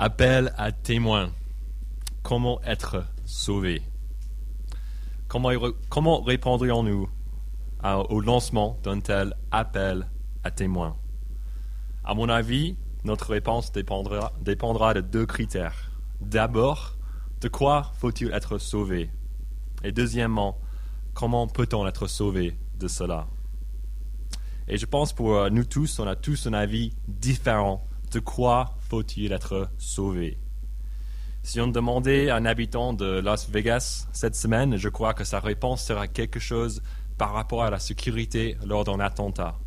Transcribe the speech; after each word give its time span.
Appel 0.00 0.54
à 0.56 0.70
témoins. 0.70 1.32
Comment 2.22 2.62
être 2.62 3.04
sauvé? 3.24 3.82
Comment, 5.26 5.50
comment 5.88 6.22
répondrions-nous 6.22 7.08
au 7.82 8.20
lancement 8.20 8.78
d'un 8.84 9.00
tel 9.00 9.34
appel 9.50 10.06
à 10.44 10.52
témoins? 10.52 10.96
À 12.04 12.14
mon 12.14 12.28
avis, 12.28 12.76
notre 13.02 13.30
réponse 13.30 13.72
dépendra, 13.72 14.32
dépendra 14.40 14.94
de 14.94 15.00
deux 15.00 15.26
critères. 15.26 15.90
D'abord, 16.20 16.94
de 17.40 17.48
quoi 17.48 17.90
faut-il 17.98 18.30
être 18.30 18.58
sauvé? 18.58 19.10
Et 19.82 19.90
deuxièmement, 19.90 20.60
comment 21.12 21.48
peut-on 21.48 21.84
être 21.88 22.06
sauvé 22.06 22.56
de 22.78 22.86
cela? 22.86 23.26
Et 24.68 24.78
je 24.78 24.86
pense 24.86 25.12
pour 25.12 25.50
nous 25.50 25.64
tous, 25.64 25.98
on 25.98 26.06
a 26.06 26.14
tous 26.14 26.46
un 26.46 26.52
avis 26.52 26.92
différent 27.08 27.84
de 28.12 28.20
quoi 28.20 28.76
faut-il 28.88 29.32
être 29.32 29.70
sauvé 29.76 30.38
Si 31.42 31.60
on 31.60 31.68
demandait 31.68 32.30
à 32.30 32.36
un 32.36 32.46
habitant 32.46 32.92
de 32.92 33.20
Las 33.20 33.48
Vegas 33.50 34.08
cette 34.12 34.34
semaine, 34.34 34.76
je 34.76 34.88
crois 34.88 35.14
que 35.14 35.24
sa 35.24 35.40
réponse 35.40 35.84
sera 35.84 36.08
quelque 36.08 36.40
chose 36.40 36.82
par 37.18 37.32
rapport 37.32 37.64
à 37.64 37.70
la 37.70 37.78
sécurité 37.78 38.56
lors 38.64 38.84
d'un 38.84 39.00
attentat. 39.00 39.58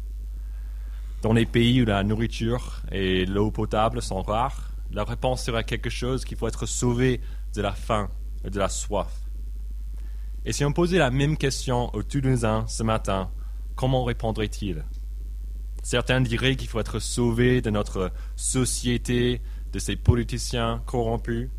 Dans 1.22 1.34
les 1.34 1.46
pays 1.46 1.84
où 1.84 1.86
la 1.86 2.04
nourriture 2.04 2.82
et 2.92 3.26
l'eau 3.26 3.52
potable 3.52 4.02
sont 4.02 4.24
rares, 4.24 4.72
la 4.92 5.04
réponse 5.04 5.44
sera 5.44 5.64
quelque 5.64 5.90
chose 5.90 6.26
qu'il 6.26 6.38
faut 6.38 6.48
être 6.48 6.66
sauvé 6.66 7.22
de 7.54 7.62
la 7.62 7.74
faim 7.74 8.10
et 8.44 8.50
de 8.50 8.58
la 8.58 8.70
soif. 8.70 9.12
Et 10.46 10.54
si 10.54 10.66
on 10.66 10.74
posait 10.74 10.98
la 10.98 11.12
même 11.12 11.38
question 11.38 11.94
aux 11.94 12.02
Toulousains 12.02 12.66
ce 12.68 12.82
matin, 12.82 13.30
comment 13.76 14.04
répondrait-il? 14.04 14.84
Certains 15.82 16.22
diraient 16.22 16.56
qu'il 16.56 16.68
faut 16.68 16.80
être 16.80 17.00
sauvé 17.00 17.62
de 17.62 17.70
notre 17.70 18.12
société, 18.36 19.42
de 19.74 19.80
ces 19.80 19.96
politiciens 19.96 20.84
corrompus. 20.86 21.50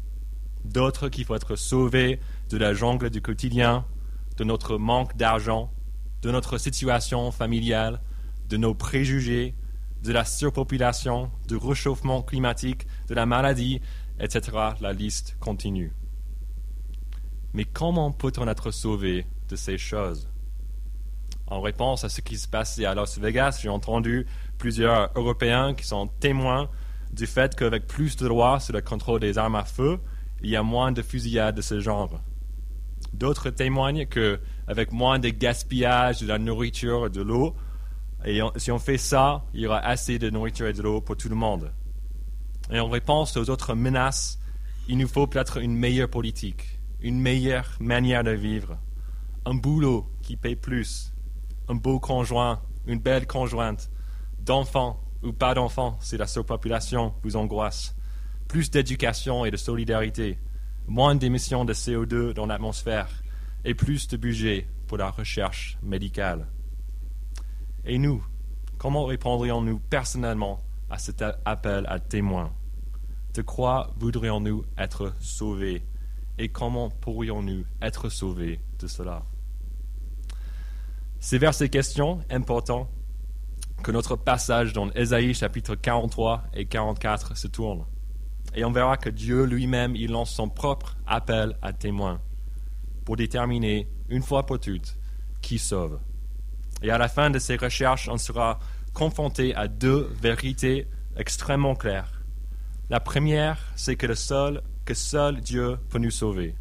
D'autres 0.64 1.08
qu'il 1.08 1.24
faut 1.24 1.34
être 1.34 1.56
sauvé 1.56 2.20
de 2.50 2.56
la 2.56 2.72
jungle 2.72 3.10
du 3.10 3.20
quotidien, 3.20 3.84
de 4.36 4.44
notre 4.44 4.78
manque 4.78 5.16
d'argent, 5.16 5.72
de 6.22 6.30
notre 6.30 6.56
situation 6.58 7.32
familiale, 7.32 8.00
de 8.48 8.56
nos 8.56 8.74
préjugés, 8.74 9.55
de 10.02 10.12
la 10.12 10.25
surpopulation, 10.25 11.30
du 11.48 11.56
réchauffement 11.56 12.22
climatique, 12.22 12.86
de 13.08 13.14
la 13.14 13.27
maladie, 13.27 13.80
etc. 14.20 14.56
La 14.80 14.92
liste 14.92 15.36
continue. 15.41 15.92
Mais 17.54 17.64
comment 17.64 18.12
peut-on 18.12 18.48
être 18.48 18.70
sauvé 18.70 19.27
de 19.48 19.56
ces 19.56 19.78
choses? 19.78 20.31
En 21.53 21.61
réponse 21.61 22.03
à 22.05 22.08
ce 22.08 22.22
qui 22.22 22.39
se 22.39 22.48
passait 22.48 22.86
à 22.86 22.95
Las 22.95 23.19
Vegas, 23.19 23.61
j'ai 23.62 23.69
entendu 23.69 24.27
plusieurs 24.56 25.11
Européens 25.14 25.75
qui 25.75 25.84
sont 25.84 26.06
témoins 26.06 26.70
du 27.12 27.27
fait 27.27 27.55
qu'avec 27.55 27.86
plus 27.86 28.17
de 28.17 28.27
lois 28.27 28.59
sur 28.59 28.72
le 28.72 28.81
contrôle 28.81 29.20
des 29.20 29.36
armes 29.36 29.56
à 29.56 29.64
feu, 29.64 29.98
il 30.42 30.48
y 30.48 30.56
a 30.56 30.62
moins 30.62 30.92
de 30.92 31.03
fusillades 31.03 31.55
de 31.55 31.61
ce 31.61 31.78
genre. 31.78 32.20
D'autres 33.12 33.50
témoignent 33.50 34.06
qu'avec 34.06 34.92
moins 34.92 35.19
de 35.19 35.28
gaspillage 35.28 36.22
de 36.22 36.27
la 36.27 36.39
nourriture 36.39 37.06
et 37.06 37.11
de 37.11 37.20
l'eau, 37.20 37.55
et 38.25 38.41
si 38.56 38.70
on 38.70 38.78
fait 38.78 38.98
ça, 38.98 39.44
il 39.53 39.61
y 39.61 39.66
aura 39.66 39.81
assez 39.81 40.19
de 40.19 40.31
nourriture 40.31 40.69
et 40.69 40.72
de 40.72 40.81
l'eau 40.81 41.03
pour 41.03 41.19
tout 41.19 41.28
le 41.28 41.34
monde. 41.34 41.70
Et 42.70 42.81
en 42.81 42.89
réponse 42.89 43.37
aux 43.37 43.50
autres 43.50 43.75
menaces, 43.75 44.41
il 44.89 44.97
nous 44.97 45.09
faut 45.09 45.27
peut-être 45.27 45.59
une 45.59 45.77
meilleure 45.77 46.09
politique, 46.09 46.78
une 47.03 47.20
meilleure 47.20 47.77
manière 47.78 48.25
de 48.25 48.31
vivre, 48.31 48.78
un 49.44 49.55
boulot 49.55 50.09
qui 50.22 50.37
paye 50.37 50.56
plus, 50.56 51.11
un 51.68 51.74
beau 51.74 52.00
conjoint, 52.00 52.60
une 52.86 52.98
belle 52.98 53.27
conjointe, 53.27 53.91
d'enfants 54.41 55.00
ou 55.22 55.32
pas 55.32 55.55
d'enfants 55.55 55.96
si 56.00 56.16
la 56.16 56.27
surpopulation 56.27 57.14
vous 57.22 57.36
angoisse, 57.36 57.94
plus 58.48 58.70
d'éducation 58.70 59.44
et 59.44 59.50
de 59.50 59.56
solidarité, 59.56 60.38
moins 60.86 61.14
d'émissions 61.14 61.64
de 61.64 61.72
CO2 61.72 62.32
dans 62.32 62.46
l'atmosphère 62.46 63.08
et 63.64 63.74
plus 63.74 64.08
de 64.08 64.16
budget 64.16 64.66
pour 64.86 64.98
la 64.98 65.10
recherche 65.10 65.78
médicale. 65.82 66.48
Et 67.84 67.98
nous, 67.98 68.25
comment 68.78 69.04
répondrions-nous 69.04 69.78
personnellement 69.78 70.60
à 70.91 70.98
cet 70.98 71.25
appel 71.44 71.87
à 71.88 71.98
témoins? 72.00 72.53
De 73.34 73.42
quoi 73.42 73.91
voudrions-nous 73.97 74.64
être 74.76 75.14
sauvés? 75.19 75.84
Et 76.38 76.48
comment 76.48 76.91
pourrions-nous 76.91 77.64
être 77.81 78.08
sauvés 78.08 78.60
de 78.78 78.87
cela? 78.87 79.22
C'est 81.22 81.38
vers 81.38 81.55
ces 81.55 81.69
questions 81.69 82.19
importantes 82.31 82.91
que 83.84 83.93
notre 83.93 84.16
passage 84.16 84.72
dans 84.72 84.91
Ésaïe 84.91 85.34
chapitre 85.34 85.77
43 85.77 86.43
et 86.53 86.66
44 86.66 87.37
se 87.37 87.47
tourne. 87.47 87.84
Et 88.56 88.65
on 88.65 88.72
verra 88.72 88.97
que 88.97 89.09
Dieu 89.09 89.44
lui-même, 89.44 89.94
il 89.94 90.11
lance 90.11 90.32
son 90.32 90.49
propre 90.49 90.97
appel 91.06 91.56
à 91.62 91.72
témoins 91.72 92.21
pour 93.05 93.15
déterminer 93.15 93.88
une 94.09 94.22
fois 94.22 94.44
pour 94.44 94.59
toutes 94.59 94.99
qui 95.41 95.61
sauve. 95.61 96.00
Et 96.82 96.91
à 96.91 96.99
la 96.99 97.06
fin 97.06 97.31
de 97.31 97.38
ces 97.38 97.55
recherches, 97.55 98.09
on 98.09 98.19
sera 98.19 98.59
confronté 98.93 99.55
à 99.55 99.69
deux 99.69 100.11
vérités 100.21 100.88
extrêmement 101.16 101.77
claires. 101.77 102.25
La 102.91 102.99
première, 102.99 103.61
c'est 103.77 103.94
que, 103.94 104.12
seul, 104.12 104.61
que 104.84 104.94
seul 104.94 105.41
Dieu 105.41 105.78
peut 105.88 106.00
nous 106.00 106.11
sauver. 106.11 106.56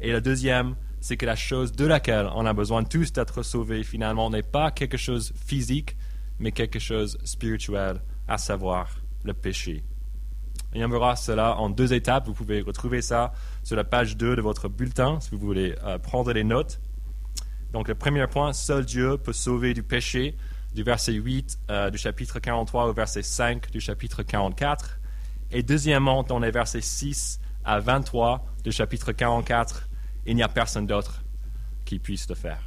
Et 0.00 0.10
la 0.10 0.22
deuxième, 0.22 0.74
c'est 1.04 1.18
que 1.18 1.26
la 1.26 1.36
chose 1.36 1.72
de 1.72 1.84
laquelle 1.84 2.30
on 2.34 2.46
a 2.46 2.54
besoin 2.54 2.82
tous 2.82 3.12
d'être 3.12 3.42
sauvés 3.42 3.84
finalement 3.84 4.30
n'est 4.30 4.42
pas 4.42 4.70
quelque 4.70 4.96
chose 4.96 5.34
physique, 5.36 5.98
mais 6.38 6.50
quelque 6.50 6.78
chose 6.78 7.18
spirituel, 7.24 8.00
à 8.26 8.38
savoir 8.38 8.88
le 9.22 9.34
péché. 9.34 9.84
Et 10.72 10.82
on 10.82 10.88
verra 10.88 11.14
cela 11.14 11.58
en 11.58 11.68
deux 11.68 11.92
étapes. 11.92 12.26
Vous 12.26 12.32
pouvez 12.32 12.62
retrouver 12.62 13.02
ça 13.02 13.34
sur 13.62 13.76
la 13.76 13.84
page 13.84 14.16
2 14.16 14.34
de 14.34 14.40
votre 14.40 14.70
bulletin 14.70 15.20
si 15.20 15.32
vous 15.32 15.38
voulez 15.38 15.74
euh, 15.84 15.98
prendre 15.98 16.32
les 16.32 16.42
notes. 16.42 16.80
Donc 17.74 17.88
le 17.88 17.94
premier 17.94 18.26
point, 18.26 18.54
seul 18.54 18.86
Dieu 18.86 19.18
peut 19.18 19.34
sauver 19.34 19.74
du 19.74 19.82
péché, 19.82 20.38
du 20.74 20.84
verset 20.84 21.12
8 21.12 21.58
euh, 21.68 21.90
du 21.90 21.98
chapitre 21.98 22.38
43 22.38 22.86
au 22.86 22.94
verset 22.94 23.22
5 23.22 23.70
du 23.70 23.80
chapitre 23.82 24.22
44. 24.22 24.98
Et 25.52 25.62
deuxièmement, 25.62 26.22
dans 26.22 26.38
les 26.38 26.50
versets 26.50 26.80
6 26.80 27.40
à 27.62 27.78
23 27.78 28.46
du 28.64 28.72
chapitre 28.72 29.12
44, 29.12 29.90
il 30.26 30.36
n'y 30.36 30.42
a 30.42 30.48
personne 30.48 30.86
d'autre 30.86 31.22
qui 31.84 31.98
puisse 31.98 32.28
le 32.28 32.34
faire. 32.34 32.62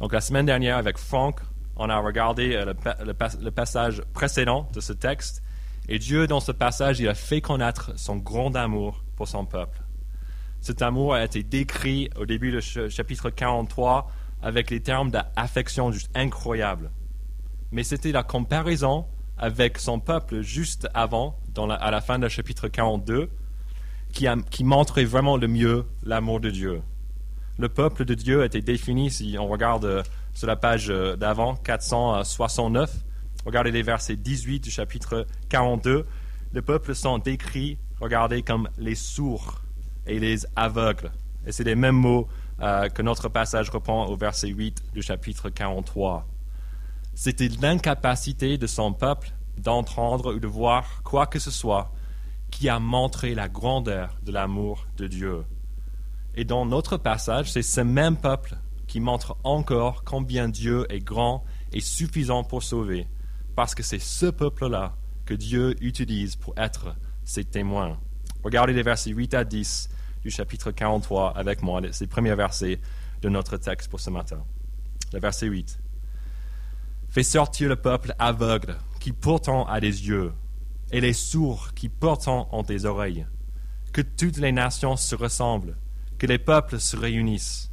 Donc 0.00 0.12
la 0.12 0.20
semaine 0.20 0.46
dernière, 0.46 0.76
avec 0.76 0.98
Franck, 0.98 1.40
on 1.76 1.88
a 1.88 1.98
regardé 1.98 2.54
euh, 2.54 2.74
le, 3.04 3.50
passage 3.50 4.02
précédent 4.12 4.68
de 4.72 4.80
ce 4.80 4.92
texte, 4.92 5.42
et 5.88 5.98
Dieu, 5.98 6.26
dans 6.26 6.40
ce 6.40 6.52
passage, 6.52 7.00
il 7.00 7.08
a 7.08 7.14
fait 7.14 7.40
connaître 7.40 7.98
son 7.98 8.16
grand 8.16 8.54
amour 8.54 9.04
pour 9.16 9.28
son 9.28 9.44
peuple. 9.44 9.80
Cet 10.60 10.80
amour 10.80 11.14
a 11.14 11.24
été 11.24 11.42
décrit 11.42 12.08
au 12.16 12.24
début 12.24 12.52
du 12.52 12.60
chapitre 12.60 13.30
43 13.30 14.10
avec 14.42 14.70
les 14.70 14.80
termes 14.80 15.10
d'affection 15.10 15.90
juste 15.90 16.10
incroyables. 16.14 16.90
Mais 17.72 17.82
c'était 17.82 18.12
la 18.12 18.22
comparaison 18.22 19.06
avec 19.38 19.78
son 19.78 19.98
peuple 19.98 20.42
juste 20.42 20.88
avant, 20.94 21.36
à 21.56 21.90
la 21.90 22.00
fin 22.00 22.18
du 22.18 22.28
chapitre 22.28 22.68
42, 22.68 23.28
qui, 24.12 24.64
montrait 24.64 25.04
vraiment 25.04 25.36
le 25.36 25.48
mieux 25.48 25.86
l'amour 26.04 26.40
de 26.40 26.50
Dieu. 26.50 26.82
Le 27.58 27.68
peuple 27.68 28.04
de 28.04 28.14
Dieu 28.14 28.42
a 28.42 28.46
été 28.46 28.60
défini, 28.60 29.10
si 29.10 29.36
on 29.38 29.48
regarde 29.48 29.84
euh, 29.84 30.02
sur 30.32 30.46
la 30.46 30.56
page 30.56 30.90
euh, 30.90 31.16
d'avant, 31.16 31.56
469, 31.56 32.90
regardez 33.44 33.70
les 33.70 33.82
versets 33.82 34.16
18 34.16 34.60
du 34.60 34.70
chapitre 34.70 35.26
42, 35.48 36.06
le 36.52 36.62
peuple 36.62 36.94
sont 36.94 37.18
décrits, 37.18 37.78
regardez, 38.00 38.42
comme 38.42 38.68
les 38.78 38.94
sourds 38.94 39.62
et 40.06 40.18
les 40.18 40.46
aveugles. 40.56 41.10
Et 41.46 41.52
c'est 41.52 41.64
les 41.64 41.74
mêmes 41.74 41.96
mots 41.96 42.28
euh, 42.60 42.88
que 42.88 43.02
notre 43.02 43.28
passage 43.28 43.70
reprend 43.70 44.06
au 44.06 44.16
verset 44.16 44.48
8 44.48 44.92
du 44.94 45.02
chapitre 45.02 45.50
43. 45.50 46.26
C'était 47.14 47.48
l'incapacité 47.60 48.58
de 48.58 48.66
son 48.66 48.92
peuple 48.92 49.32
d'entendre 49.58 50.34
ou 50.34 50.38
de 50.38 50.46
voir 50.46 51.02
quoi 51.02 51.26
que 51.26 51.38
ce 51.38 51.50
soit 51.50 51.92
qui 52.52 52.68
a 52.68 52.78
montré 52.78 53.34
la 53.34 53.48
grandeur 53.48 54.16
de 54.22 54.30
l'amour 54.30 54.86
de 54.96 55.08
Dieu. 55.08 55.44
Et 56.36 56.44
dans 56.44 56.64
notre 56.64 56.96
passage, 56.96 57.50
c'est 57.50 57.62
ce 57.62 57.80
même 57.80 58.16
peuple 58.16 58.56
qui 58.86 59.00
montre 59.00 59.36
encore 59.42 60.04
combien 60.04 60.48
Dieu 60.48 60.86
est 60.88 61.00
grand 61.00 61.44
et 61.72 61.80
suffisant 61.80 62.44
pour 62.44 62.62
sauver, 62.62 63.08
parce 63.56 63.74
que 63.74 63.82
c'est 63.82 63.98
ce 63.98 64.26
peuple-là 64.26 64.94
que 65.24 65.34
Dieu 65.34 65.74
utilise 65.82 66.36
pour 66.36 66.54
être 66.56 66.94
ses 67.24 67.44
témoins. 67.44 67.98
Regardez 68.44 68.74
les 68.74 68.82
versets 68.82 69.10
8 69.10 69.34
à 69.34 69.44
10 69.44 69.88
du 70.22 70.30
chapitre 70.30 70.70
43 70.70 71.36
avec 71.36 71.62
moi, 71.62 71.80
ces 71.90 72.06
premiers 72.06 72.34
versets 72.34 72.80
de 73.22 73.28
notre 73.28 73.56
texte 73.56 73.90
pour 73.90 74.00
ce 74.00 74.10
matin. 74.10 74.44
Le 75.12 75.20
verset 75.20 75.46
8. 75.46 75.80
Fais 77.08 77.22
sortir 77.22 77.68
le 77.68 77.76
peuple 77.76 78.14
aveugle 78.18 78.76
qui 79.00 79.12
pourtant 79.12 79.66
a 79.66 79.80
des 79.80 80.08
yeux 80.08 80.32
et 80.92 81.00
les 81.00 81.14
sourds 81.14 81.72
qui 81.74 81.88
pourtant 81.88 82.48
ont 82.52 82.62
des 82.62 82.84
oreilles. 82.84 83.26
Que 83.92 84.02
toutes 84.02 84.36
les 84.36 84.52
nations 84.52 84.96
se 84.96 85.14
ressemblent, 85.14 85.76
que 86.18 86.26
les 86.26 86.38
peuples 86.38 86.78
se 86.78 86.96
réunissent. 86.96 87.70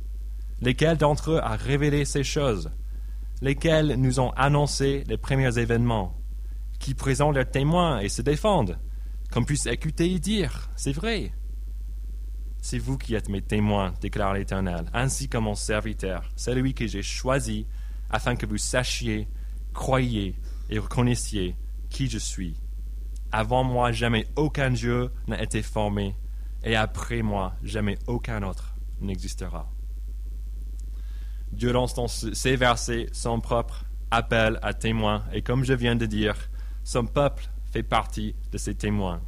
Lesquels 0.62 0.98
d'entre 0.98 1.32
eux 1.32 1.40
a 1.44 1.56
révélé 1.56 2.06
ces 2.06 2.24
choses? 2.24 2.72
Lesquels 3.42 3.96
nous 3.96 4.20
ont 4.20 4.32
annoncé 4.32 5.04
les 5.08 5.18
premiers 5.18 5.58
événements? 5.58 6.18
Qui 6.80 6.94
présentent 6.94 7.36
leurs 7.36 7.50
témoins 7.50 8.00
et 8.00 8.10
se 8.10 8.22
défendent? 8.22 8.80
Qu'on 9.32 9.44
puisse 9.44 9.66
écouter 9.66 10.12
et 10.12 10.20
dire, 10.20 10.70
c'est 10.76 10.92
vrai. 10.92 11.32
C'est 12.62 12.80
vous 12.80 12.98
qui 12.98 13.16
êtes 13.16 13.30
mes 13.30 13.42
témoins, 13.42 13.94
déclare 14.02 14.34
l'Éternel, 14.34 14.90
ainsi 14.94 15.30
que 15.30 15.38
mon 15.38 15.56
serviteur, 15.56 16.30
celui 16.36 16.74
que 16.74 16.88
j'ai 16.88 17.04
choisi, 17.04 17.68
afin 18.10 18.36
que 18.36 18.46
vous 18.46 18.58
sachiez, 18.58 19.30
croyiez 19.74 20.36
et 20.70 20.80
reconnaissiez 20.80 21.56
qui 21.90 22.10
je 22.10 22.18
suis. 22.18 22.56
Avant 23.32 23.64
moi, 23.64 23.92
jamais 23.92 24.26
aucun 24.36 24.72
Dieu 24.72 25.12
n'a 25.28 25.42
été 25.42 25.62
formé, 25.62 26.16
et 26.64 26.76
après 26.76 27.22
moi, 27.22 27.54
jamais 27.62 28.00
aucun 28.08 28.42
autre 28.42 28.76
n'existera. 29.02 29.70
Dieu 31.52 31.72
lance 31.72 31.94
dans 31.94 32.08
ces 32.08 32.56
versets 32.56 33.08
son 33.12 33.40
propre 33.40 33.86
appel 34.10 34.60
à 34.64 34.74
témoins, 34.74 35.24
et 35.32 35.44
comme 35.44 35.64
je 35.64 35.74
viens 35.74 35.96
de 35.96 36.08
dire, 36.08 36.36
son 36.84 37.06
peuple 37.06 37.50
fait 37.72 37.84
partie 37.84 38.36
de 38.52 38.58
ces 38.58 38.74
témoins. 38.74 39.22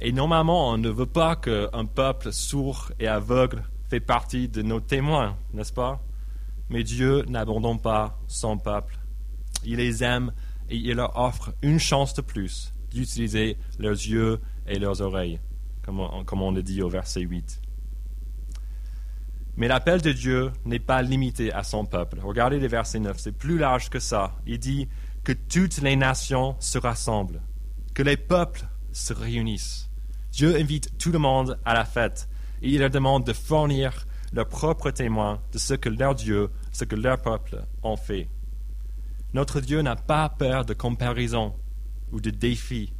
Et 0.00 0.10
normalement, 0.10 0.70
on 0.70 0.78
ne 0.78 0.88
veut 0.88 1.06
pas 1.06 1.36
qu'un 1.36 1.84
peuple 1.84 2.32
sourd 2.32 2.90
et 2.98 3.06
aveugle 3.06 3.62
fait 3.88 4.00
partie 4.00 4.48
de 4.48 4.62
nos 4.62 4.80
témoins, 4.80 5.36
n'est-ce 5.52 5.72
pas? 5.72 6.02
Mais 6.70 6.82
Dieu 6.82 7.24
n'abandonne 7.28 7.80
pas 7.80 8.18
son 8.26 8.58
peuple. 8.58 8.98
Il 9.64 9.76
les 9.76 10.02
aime 10.02 10.32
et 10.68 10.76
il 10.76 10.94
leur 10.94 11.16
offre 11.16 11.52
une 11.62 11.78
chance 11.78 12.14
de 12.14 12.22
plus 12.22 12.72
d'utiliser 12.90 13.56
leurs 13.78 13.92
yeux 13.92 14.40
et 14.66 14.78
leurs 14.78 15.00
oreilles, 15.00 15.40
comme 15.82 16.00
on, 16.00 16.50
le 16.50 16.62
dit 16.62 16.82
au 16.82 16.88
verset 16.88 17.22
8. 17.22 17.60
Mais 19.56 19.68
l'appel 19.68 20.00
de 20.00 20.12
Dieu 20.12 20.52
n'est 20.64 20.78
pas 20.78 21.02
limité 21.02 21.52
à 21.52 21.62
son 21.62 21.84
peuple. 21.84 22.18
Regardez 22.22 22.58
le 22.58 22.68
verset 22.68 23.00
9, 23.00 23.18
c'est 23.18 23.36
plus 23.36 23.58
large 23.58 23.90
que 23.90 23.98
ça. 23.98 24.36
Il 24.46 24.58
dit 24.58 24.88
que 25.24 25.32
toutes 25.32 25.78
les 25.78 25.96
nations 25.96 26.56
se 26.60 26.78
rassemblent, 26.78 27.42
que 27.94 28.02
les 28.02 28.16
peuples 28.16 28.66
se 28.92 29.12
réunissent. 29.12 29.90
Dieu 30.32 30.56
invite 30.56 30.96
tout 30.98 31.12
le 31.12 31.18
monde 31.18 31.58
à 31.64 31.74
la 31.74 31.84
fête 31.84 32.28
et 32.62 32.70
il 32.70 32.78
leur 32.80 32.90
demande 32.90 33.24
de 33.24 33.32
fournir 33.32 34.06
leurs 34.32 34.48
propres 34.48 34.90
témoins 34.90 35.40
de 35.52 35.58
ce 35.58 35.74
que 35.74 35.88
leur 35.88 36.14
Dieu, 36.14 36.50
ce 36.72 36.84
que 36.84 36.94
leur 36.96 37.20
peuple 37.20 37.64
ont 37.82 37.96
fait. 37.96 38.28
Notre 39.32 39.60
Dieu 39.60 39.82
n'a 39.82 39.96
pas 39.96 40.28
peur 40.28 40.64
de 40.64 40.74
comparaisons 40.74 41.54
ou 42.12 42.20
de 42.20 42.30
défis. 42.30 42.92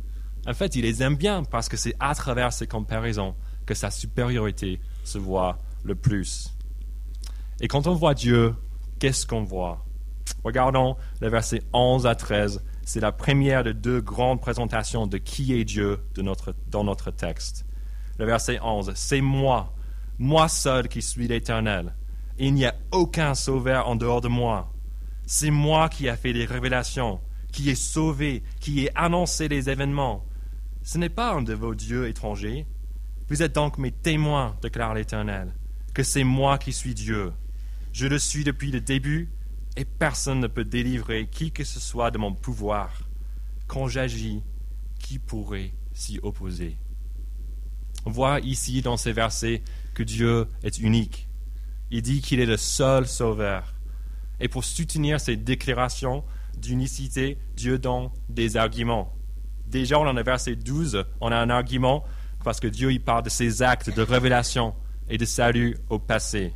En 0.47 0.55
fait, 0.55 0.75
il 0.77 0.83
les 0.83 1.03
aime 1.03 1.17
bien 1.17 1.45
parce 1.45 1.69
que 1.69 1.77
c'est 1.77 1.95
à 2.01 2.15
travers 2.15 2.53
ces 2.53 2.67
comparaisons 2.67 3.35
que 3.67 3.75
sa 3.75 3.91
supériorité 3.91 4.81
se 5.05 5.19
voit 5.19 5.59
le 5.85 5.95
plus. 5.95 6.55
Et 7.61 7.69
quand 7.69 7.87
on 7.87 7.95
voit 7.95 8.15
Dieu, 8.15 8.55
qu'est-ce 8.99 9.27
qu'on 9.27 9.45
voit? 9.45 9.85
Regardons 10.45 10.97
les 11.21 11.29
versets 11.29 11.63
11 11.73 12.07
à 12.07 12.15
13 12.15 12.63
c'est 12.91 12.99
la 12.99 13.13
première 13.13 13.63
de 13.63 13.71
deux 13.71 14.01
grandes 14.01 14.41
présentations 14.41 15.07
de 15.07 15.17
qui 15.17 15.55
est 15.55 15.65
Dieu 15.65 16.01
dans 16.17 16.83
notre 16.83 17.11
texte. 17.13 17.65
Le 18.19 18.25
verset 18.25 18.59
11, 18.61 18.91
c'est 18.97 19.21
moi, 19.21 19.73
moi 20.19 20.49
seul 20.49 20.89
qui 20.89 21.01
suis 21.01 21.29
l'Éternel. 21.29 21.95
Il 22.37 22.53
n'y 22.53 22.67
a 22.67 22.75
aucun 22.91 23.37
sauveur 23.37 23.89
en 23.89 23.95
dehors 23.95 24.21
de 24.21 24.27
moi. 24.27 24.73
C'est 25.25 25.53
moi 25.53 25.89
qui 25.89 26.09
ai 26.09 26.17
fait 26.17 26.33
les 26.33 26.45
révélations, 26.45 27.21
qui 27.51 27.71
ai 27.71 27.75
sauvé, 27.75 28.43
qui 28.61 28.81
ai 28.81 28.91
annoncé 28.97 29.49
les 29.49 29.71
événements. 29.71 30.25
Ce 30.83 30.99
n'est 30.99 31.09
pas 31.09 31.33
un 31.33 31.43
de 31.43 31.55
vos 31.55 31.75
dieux 31.75 32.09
étrangers. 32.09 32.67
Vous 33.29 33.43
êtes 33.43 33.55
donc 33.55 33.79
mes 33.79 33.93
témoins, 33.93 34.57
déclare 34.63 34.95
l'Éternel, 34.95 35.55
que 35.95 36.03
c'est 36.03 36.25
moi 36.25 36.59
qui 36.59 36.73
suis 36.73 36.95
Dieu. 36.95 37.33
Je 37.93 38.07
le 38.07 38.19
suis 38.19 38.45
depuis 38.45 38.71
le 38.71 38.81
début 38.81 39.31
et 39.77 39.85
personne 39.85 40.41
ne 40.41 40.47
peut 40.47 40.65
délivrer 40.65 41.29
qui 41.29 41.53
que 41.53 41.65
ce 41.65 41.81
soit 41.81 42.11
de 42.11 42.19
mon 42.19 42.33
pouvoir. 42.33 43.03
Quand 43.67 43.89
j'agis, 43.89 44.43
qui 44.99 45.19
pourrait 45.19 45.73
s'y 45.93 46.19
opposer? 46.23 46.77
On 48.05 48.11
voit 48.11 48.41
ici 48.41 48.83
dans 48.83 48.97
ces 48.97 49.13
versets 49.13 49.63
que 49.95 50.03
Dieu 50.03 50.47
est 50.63 50.79
unique. 50.79 51.29
Il 51.91 52.03
dit 52.03 52.21
qu'il 52.21 52.41
est 52.41 52.47
le 52.47 52.57
seul 52.57 53.07
sauveur. 53.07 53.75
Et 54.41 54.49
pour 54.49 54.65
soutenir 54.65 55.21
ces 55.21 55.37
déclarations 55.37 56.25
d'unicité, 56.61 57.39
Dieu 57.57 57.79
donne 57.79 58.11
des 58.29 58.57
arguments. 58.57 59.13
Déjà, 59.67 59.97
dans 59.97 60.13
le 60.13 60.23
verset 60.23 60.57
12, 60.57 61.05
on 61.21 61.33
a 61.33 61.37
un 61.37 61.51
argument 61.51 62.05
parce 62.45 62.61
que 62.61 62.69
Dieu 62.69 62.93
y 62.93 62.99
parle 62.99 63.23
de 63.23 63.31
ses 63.31 63.63
actes 63.63 63.95
de 63.95 64.03
révélation 64.03 64.75
et 65.09 65.19
de 65.19 65.25
salut 65.25 65.77
au 65.89 65.99
passé. 65.99 66.55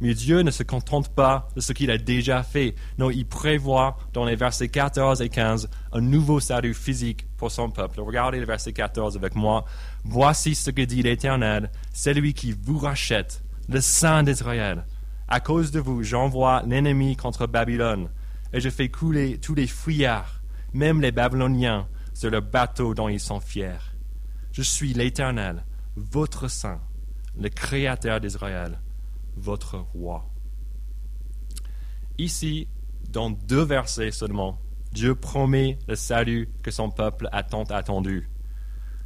Mais 0.00 0.14
Dieu 0.14 0.40
ne 0.40 0.50
se 0.50 0.62
contente 0.62 1.08
pas 1.08 1.48
de 1.54 1.60
ce 1.60 1.72
qu'il 1.72 1.90
a 1.90 1.98
déjà 1.98 2.42
fait. 2.42 2.74
Non, 2.98 3.10
il 3.10 3.26
prévoit 3.26 3.96
dans 4.12 4.24
les 4.24 4.36
versets 4.36 4.68
14 4.68 5.22
et 5.22 5.28
15 5.28 5.68
un 5.92 6.00
nouveau 6.00 6.40
salut 6.40 6.74
physique 6.74 7.26
pour 7.36 7.50
son 7.50 7.70
peuple. 7.70 8.00
Regardez 8.00 8.40
le 8.40 8.46
verset 8.46 8.72
14 8.72 9.16
avec 9.16 9.34
moi. 9.34 9.64
Voici 10.04 10.54
ce 10.54 10.70
que 10.70 10.82
dit 10.82 11.02
l'Éternel, 11.02 11.70
celui 11.92 12.34
qui 12.34 12.52
vous 12.52 12.78
rachète, 12.78 13.42
le 13.68 13.80
Saint 13.80 14.22
d'Israël. 14.24 14.84
À 15.28 15.40
cause 15.40 15.70
de 15.70 15.80
vous, 15.80 16.02
j'envoie 16.02 16.62
l'ennemi 16.66 17.16
contre 17.16 17.46
Babylone, 17.46 18.08
et 18.54 18.60
je 18.60 18.70
fais 18.70 18.88
couler 18.88 19.36
tous 19.36 19.54
les 19.54 19.66
fuyards, 19.66 20.40
même 20.72 21.02
les 21.02 21.12
Babyloniens, 21.12 21.86
sur 22.14 22.30
le 22.30 22.40
bateau 22.40 22.94
dont 22.94 23.08
ils 23.08 23.20
sont 23.20 23.40
fiers. 23.40 23.92
Je 24.52 24.62
suis 24.62 24.94
l'Éternel, 24.94 25.64
votre 25.96 26.48
Saint, 26.48 26.80
le 27.38 27.50
Créateur 27.50 28.20
d'Israël 28.20 28.78
votre 29.36 29.78
roi. 29.94 30.28
Ici, 32.18 32.68
dans 33.10 33.30
deux 33.30 33.64
versets 33.64 34.10
seulement, 34.10 34.58
Dieu 34.92 35.14
promet 35.14 35.78
le 35.88 35.96
salut 35.96 36.48
que 36.62 36.70
son 36.70 36.90
peuple 36.90 37.28
a 37.32 37.42
tant 37.42 37.64
attendu. 37.64 38.28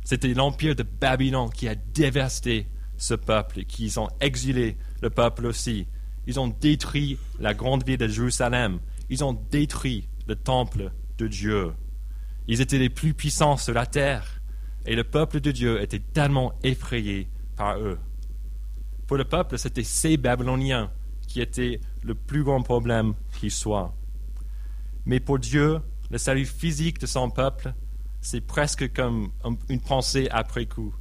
C'était 0.04 0.34
l'empire 0.34 0.74
de 0.74 0.82
Babylone 0.82 1.50
qui 1.50 1.68
a 1.68 1.74
dévasté 1.74 2.68
ce 2.96 3.14
peuple, 3.14 3.64
qui 3.64 3.92
ont 3.98 4.08
exilé 4.20 4.76
le 5.02 5.10
peuple 5.10 5.46
aussi. 5.46 5.86
Ils 6.26 6.38
ont 6.38 6.48
détruit 6.48 7.18
la 7.38 7.54
grande 7.54 7.86
ville 7.86 7.98
de 7.98 8.08
Jérusalem. 8.08 8.80
Ils 9.10 9.24
ont 9.24 9.32
détruit 9.32 10.08
le 10.26 10.36
temple 10.36 10.92
de 11.16 11.26
Dieu. 11.26 11.72
Ils 12.46 12.60
étaient 12.60 12.78
les 12.78 12.90
plus 12.90 13.14
puissants 13.14 13.56
sur 13.56 13.74
la 13.74 13.86
terre. 13.86 14.40
Et 14.86 14.94
le 14.94 15.04
peuple 15.04 15.40
de 15.40 15.50
Dieu 15.50 15.82
était 15.82 15.98
tellement 15.98 16.52
effrayé 16.62 17.28
par 17.56 17.78
eux. 17.78 17.98
Pour 19.06 19.16
le 19.16 19.24
peuple, 19.24 19.58
c'était 19.58 19.84
ces 19.84 20.16
Babyloniens 20.16 20.90
qui 21.26 21.40
étaient 21.40 21.80
le 22.02 22.14
plus 22.14 22.42
grand 22.42 22.62
problème 22.62 23.14
qui 23.38 23.50
soit. 23.50 23.94
Mais 25.04 25.20
pour 25.20 25.38
Dieu, 25.38 25.80
le 26.10 26.18
salut 26.18 26.46
physique 26.46 26.98
de 27.00 27.06
son 27.06 27.30
peuple, 27.30 27.72
c'est 28.20 28.40
presque 28.40 28.92
comme 28.92 29.30
une 29.68 29.80
pensée 29.80 30.28
après 30.30 30.66
coup. 30.66 30.94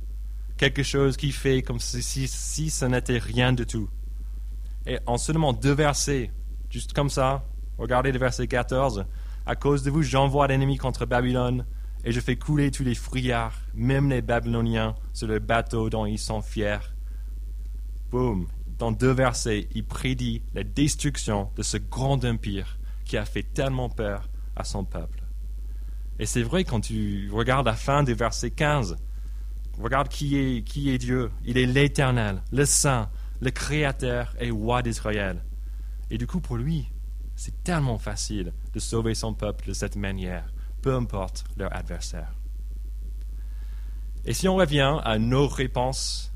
Quelque 0.58 0.84
chose 0.84 1.17
qui 1.17 1.31
fait 1.31 1.62
comme 1.62 1.79
si, 1.79 2.27
ce 2.27 2.86
n'était 2.86 3.20
rien 3.20 3.53
du 3.53 3.65
tout. 3.65 3.89
Et 4.86 4.98
en 5.05 5.17
seulement 5.17 5.53
deux 5.53 5.74
versets, 5.74 6.31
juste 6.70 6.93
comme 6.93 7.10
ça, 7.10 7.46
regardez 7.77 8.12
le 8.12 8.19
verset 8.19 8.48
14, 8.48 9.05
à 9.46 9.55
cause 9.55 9.84
de 9.84 9.91
vous, 9.91 10.03
j'envoie 10.03 10.48
l'ennemi 10.48 10.77
contre 10.77 11.05
Babylone, 11.05 11.65
et 12.03 12.12
je 12.12 12.19
fais 12.19 12.36
couler 12.36 12.72
tous 12.72 12.84
les 12.84 12.96
friards, 12.96 13.60
même 13.74 14.10
les 14.10 14.22
Babyloniens, 14.22 14.96
sur 15.13 15.27
le 15.27 15.39
bateau 15.39 15.89
dont 15.89 16.05
ils 16.05 16.19
sont 16.19 16.41
fiers 16.41 16.79
boum, 18.10 18.48
dans 18.77 18.91
deux 18.91 19.12
versets, 19.12 19.67
il 19.74 19.86
prédit 19.86 20.41
la 20.53 20.63
destruction 20.63 21.50
de 21.55 21.63
ce 21.63 21.77
grand 21.77 22.24
empire 22.24 22.77
qui 23.05 23.17
a 23.17 23.25
fait 23.25 23.43
tellement 23.43 23.89
peur 23.89 24.29
à 24.55 24.63
son 24.63 24.84
peuple. 24.84 25.24
Et 26.19 26.25
c'est 26.25 26.43
vrai 26.43 26.63
quand 26.63 26.81
tu 26.81 27.29
regardes 27.31 27.65
la 27.65 27.74
fin 27.74 28.03
du 28.03 28.13
verset 28.13 28.51
15, 28.51 28.98
regarde 29.79 30.10
qui 30.10 30.38
est, 30.38 30.63
qui 30.63 30.89
est 30.89 30.98
Dieu. 30.98 31.31
Il 31.46 31.57
est 31.57 31.65
l'Éternel, 31.65 32.41
le 32.51 32.65
Saint, 32.65 33.10
le 33.39 33.51
Créateur 33.51 34.36
et 34.39 34.50
roi 34.50 34.81
d'Israël. 34.81 35.43
Et 36.10 36.17
du 36.17 36.25
coup, 36.25 36.39
pour 36.39 36.57
lui, 36.57 36.89
c'est 37.38 37.63
tellement 37.63 38.00
facile 38.00 38.51
de 38.74 38.79
sauver 38.79 39.13
son 39.13 39.34
peuple 39.34 39.67
de 39.67 39.74
cette 39.74 39.96
manière, 39.96 40.51
peu 40.82 40.94
importe 40.94 41.46
leur 41.56 41.74
adversaire. 41.74 42.34
Et 44.25 44.34
si 44.34 44.48
on 44.50 44.56
revient 44.56 45.00
à 45.06 45.20
nos 45.20 45.48
réponses 45.48 46.34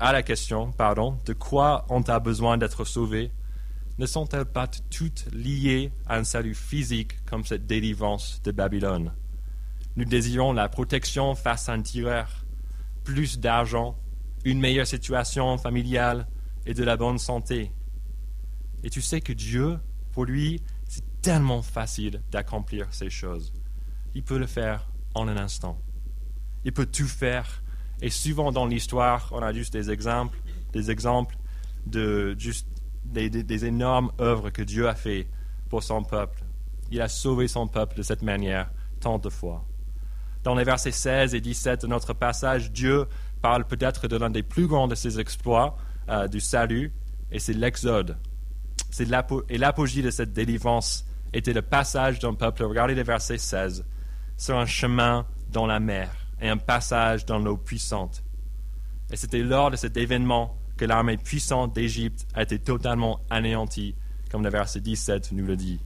à 0.00 0.12
la 0.12 0.22
question, 0.22 0.72
pardon, 0.72 1.18
de 1.26 1.34
quoi 1.34 1.84
ont-elles 1.90 2.20
besoin 2.20 2.56
d'être 2.56 2.84
sauvées, 2.84 3.30
ne 3.98 4.06
sont-elles 4.06 4.46
pas 4.46 4.66
toutes 4.66 5.26
liées 5.32 5.92
à 6.06 6.16
un 6.16 6.24
salut 6.24 6.54
physique 6.54 7.22
comme 7.26 7.44
cette 7.44 7.66
délivrance 7.66 8.40
de 8.42 8.50
Babylone? 8.50 9.12
Nous 9.96 10.06
désirons 10.06 10.54
la 10.54 10.70
protection 10.70 11.34
face 11.34 11.68
à 11.68 11.74
un 11.74 11.82
tireur, 11.82 12.46
plus 13.04 13.38
d'argent, 13.38 13.98
une 14.44 14.58
meilleure 14.58 14.86
situation 14.86 15.58
familiale 15.58 16.26
et 16.64 16.72
de 16.72 16.82
la 16.82 16.96
bonne 16.96 17.18
santé. 17.18 17.72
Et 18.82 18.88
tu 18.88 19.02
sais 19.02 19.20
que 19.20 19.34
Dieu, 19.34 19.78
pour 20.12 20.24
lui, 20.24 20.60
c'est 20.88 21.04
tellement 21.22 21.62
facile 21.62 22.22
d'accomplir 22.30 22.86
ces 22.90 23.10
choses. 23.10 23.52
Il 24.14 24.22
peut 24.22 24.38
le 24.38 24.46
faire 24.46 24.88
en 25.14 25.28
un 25.28 25.36
instant. 25.36 25.80
Il 26.64 26.72
peut 26.72 26.86
tout 26.86 27.06
faire 27.06 27.62
et 28.02 28.10
souvent 28.10 28.52
dans 28.52 28.66
l'histoire, 28.66 29.28
on 29.32 29.42
a 29.42 29.52
juste 29.52 29.72
des 29.72 29.90
exemples, 29.90 30.38
des 30.72 30.90
exemples 30.90 31.36
de 31.86 32.34
juste 32.38 32.66
des, 33.04 33.64
énormes 33.64 34.12
œuvres 34.20 34.50
que 34.50 34.62
Dieu 34.62 34.88
a 34.88 34.94
fait 34.94 35.26
pour 35.68 35.82
son 35.82 36.02
peuple. 36.02 36.42
Il 36.90 37.00
a 37.00 37.08
sauvé 37.08 37.48
son 37.48 37.66
peuple 37.66 37.96
de 37.96 38.02
cette 38.02 38.22
manière 38.22 38.70
tant 39.00 39.18
de 39.18 39.28
fois. 39.28 39.64
Dans 40.42 40.54
les 40.54 40.64
versets 40.64 40.92
16 40.92 41.34
et 41.34 41.40
17 41.40 41.82
de 41.82 41.86
notre 41.86 42.14
passage, 42.14 42.72
Dieu 42.72 43.06
parle 43.42 43.66
peut-être 43.66 44.08
de 44.08 44.16
l'un 44.16 44.30
des 44.30 44.42
plus 44.42 44.66
grands 44.66 44.88
de 44.88 44.94
ses 44.94 45.20
exploits 45.20 45.76
euh, 46.08 46.28
du 46.28 46.40
salut, 46.40 46.92
et 47.30 47.38
c'est 47.38 47.52
l'Exode. 47.52 48.16
Et 48.98 49.58
l'apogée 49.58 50.02
de 50.02 50.10
cette 50.10 50.32
délivrance 50.32 51.04
était 51.32 51.52
le 51.52 51.62
passage 51.62 52.18
d'un 52.18 52.34
peuple, 52.34 52.64
regardez 52.64 52.94
les 52.94 53.02
versets 53.02 53.38
16, 53.38 53.84
sur 54.36 54.58
un 54.58 54.66
chemin 54.66 55.26
dans 55.50 55.66
la 55.66 55.80
mer 55.80 56.10
et 56.40 56.48
un 56.48 56.56
passage 56.56 57.24
dans 57.24 57.38
l'eau 57.38 57.56
puissante. 57.56 58.22
Et 59.12 59.16
c'était 59.16 59.42
lors 59.42 59.70
de 59.70 59.76
cet 59.76 59.96
événement 59.96 60.56
que 60.76 60.84
l'armée 60.84 61.16
puissante 61.16 61.74
d'Égypte 61.74 62.26
a 62.34 62.42
été 62.42 62.58
totalement 62.58 63.20
anéantie, 63.28 63.94
comme 64.30 64.42
le 64.42 64.50
verset 64.50 64.80
17 64.80 65.32
nous 65.32 65.44
le 65.44 65.56
dit. 65.56 65.80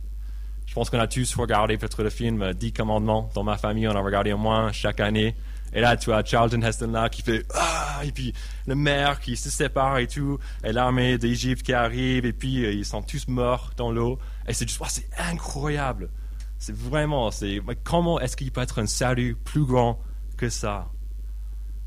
Je 0.67 0.75
pense 0.75 0.91
qu'on 0.91 1.01
a 1.01 1.07
tous 1.07 1.35
regardé 1.35 1.77
peut-être 1.77 2.03
le 2.03 2.11
film 2.11 2.55
Dix 2.55 2.73
commandements. 2.73 3.29
Dans 3.35 3.43
ma 3.43 3.57
famille, 3.57 3.87
on 3.89 3.95
a 3.95 4.01
regardé 4.01 4.33
au 4.33 4.39
moins 4.39 4.73
chaque 4.73 5.01
année. 5.01 5.35
Et 5.75 5.81
là, 5.81 5.97
tu 5.97 6.13
as 6.13 6.25
Charlton 6.25 6.63
Heston 6.63 6.93
là 6.93 7.09
qui 7.09 7.23
fait 7.23 7.45
ah 7.53 8.01
et 8.05 8.13
puis 8.13 8.33
le 8.67 8.75
maire 8.75 9.21
qui 9.21 9.37
se 9.37 9.51
sépare 9.51 9.99
et 9.99 10.07
tout, 10.07 10.39
et 10.63 10.73
l'armée 10.73 11.19
d'Égypte 11.19 11.63
qui 11.63 11.73
arrive 11.73 12.25
et 12.25 12.33
puis 12.33 12.65
euh, 12.65 12.73
ils 12.73 12.85
sont 12.85 13.03
tous 13.03 13.27
morts 13.29 13.73
dans 13.77 13.91
l'eau. 13.91 14.19
Et 14.47 14.55
c'est 14.55 14.69
juste, 14.69 14.81
c'est 14.89 15.09
incroyable. 15.19 16.11
C'est 16.59 16.75
vraiment, 16.75 17.31
c'est 17.31 17.61
comment 17.83 18.21
est-ce 18.21 18.37
qu'il 18.37 18.53
peut 18.53 18.63
être 18.63 18.81
un 18.81 18.87
salut 18.87 19.35
plus 19.35 19.65
grand 19.65 20.01
que 20.37 20.49
ça? 20.49 20.91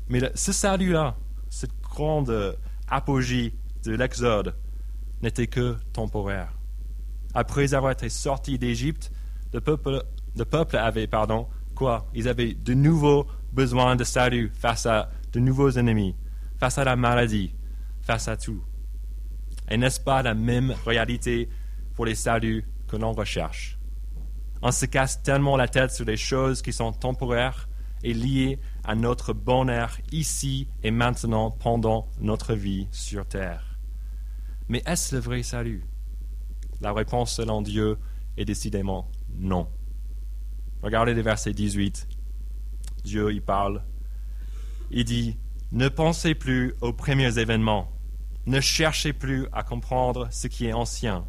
Mais 0.08 0.20
ce 0.34 0.52
salut 0.52 0.92
là, 0.92 1.16
cette 1.48 1.80
grande 1.82 2.30
euh, 2.30 2.52
apogée 2.88 3.54
de 3.84 3.92
l'Exode, 3.92 4.54
n'était 5.22 5.46
que 5.46 5.76
temporaire. 5.92 6.52
Après 7.34 7.74
avoir 7.74 7.92
été 7.92 8.08
sortis 8.08 8.58
d'Égypte, 8.58 9.10
le 9.52 9.60
peuple, 9.60 10.04
le 10.36 10.44
peuple 10.44 10.76
avait, 10.76 11.06
pardon, 11.06 11.48
quoi? 11.74 12.06
Ils 12.14 12.28
avaient 12.28 12.54
de 12.54 12.74
nouveaux 12.74 13.26
besoins 13.58 13.96
de 13.96 14.04
salut 14.04 14.52
face 14.54 14.86
à 14.86 15.10
de 15.32 15.40
nouveaux 15.40 15.70
ennemis, 15.70 16.14
face 16.58 16.78
à 16.78 16.84
la 16.84 16.94
maladie, 16.94 17.56
face 18.00 18.28
à 18.28 18.36
tout. 18.36 18.62
Et 19.68 19.76
n'est-ce 19.76 19.98
pas 19.98 20.22
la 20.22 20.34
même 20.34 20.72
réalité 20.86 21.48
pour 21.96 22.06
les 22.06 22.14
saluts 22.14 22.64
que 22.86 22.94
l'on 22.96 23.10
recherche? 23.10 23.76
On 24.62 24.70
se 24.70 24.86
casse 24.86 25.24
tellement 25.24 25.56
la 25.56 25.66
tête 25.66 25.90
sur 25.90 26.04
les 26.04 26.16
choses 26.16 26.62
qui 26.62 26.72
sont 26.72 26.92
temporaires 26.92 27.68
et 28.04 28.14
liées 28.14 28.60
à 28.84 28.94
notre 28.94 29.32
bonheur 29.32 29.98
ici 30.12 30.68
et 30.84 30.92
maintenant 30.92 31.50
pendant 31.50 32.06
notre 32.20 32.54
vie 32.54 32.86
sur 32.92 33.26
terre. 33.26 33.80
Mais 34.68 34.84
est-ce 34.86 35.16
le 35.16 35.20
vrai 35.20 35.42
salut? 35.42 35.82
La 36.80 36.92
réponse 36.92 37.34
selon 37.34 37.60
Dieu 37.60 37.98
est 38.36 38.44
décidément 38.44 39.10
non. 39.36 39.66
Regardez 40.80 41.12
le 41.12 41.22
verset 41.22 41.52
18. 41.52 42.17
Dieu 43.08 43.32
y 43.32 43.40
parle. 43.40 43.82
Il 44.90 45.04
dit, 45.04 45.38
ne 45.72 45.88
pensez 45.88 46.34
plus 46.34 46.74
aux 46.82 46.92
premiers 46.92 47.38
événements. 47.38 47.90
Ne 48.44 48.60
cherchez 48.60 49.14
plus 49.14 49.46
à 49.50 49.62
comprendre 49.62 50.28
ce 50.30 50.46
qui 50.46 50.66
est 50.66 50.74
ancien. 50.74 51.24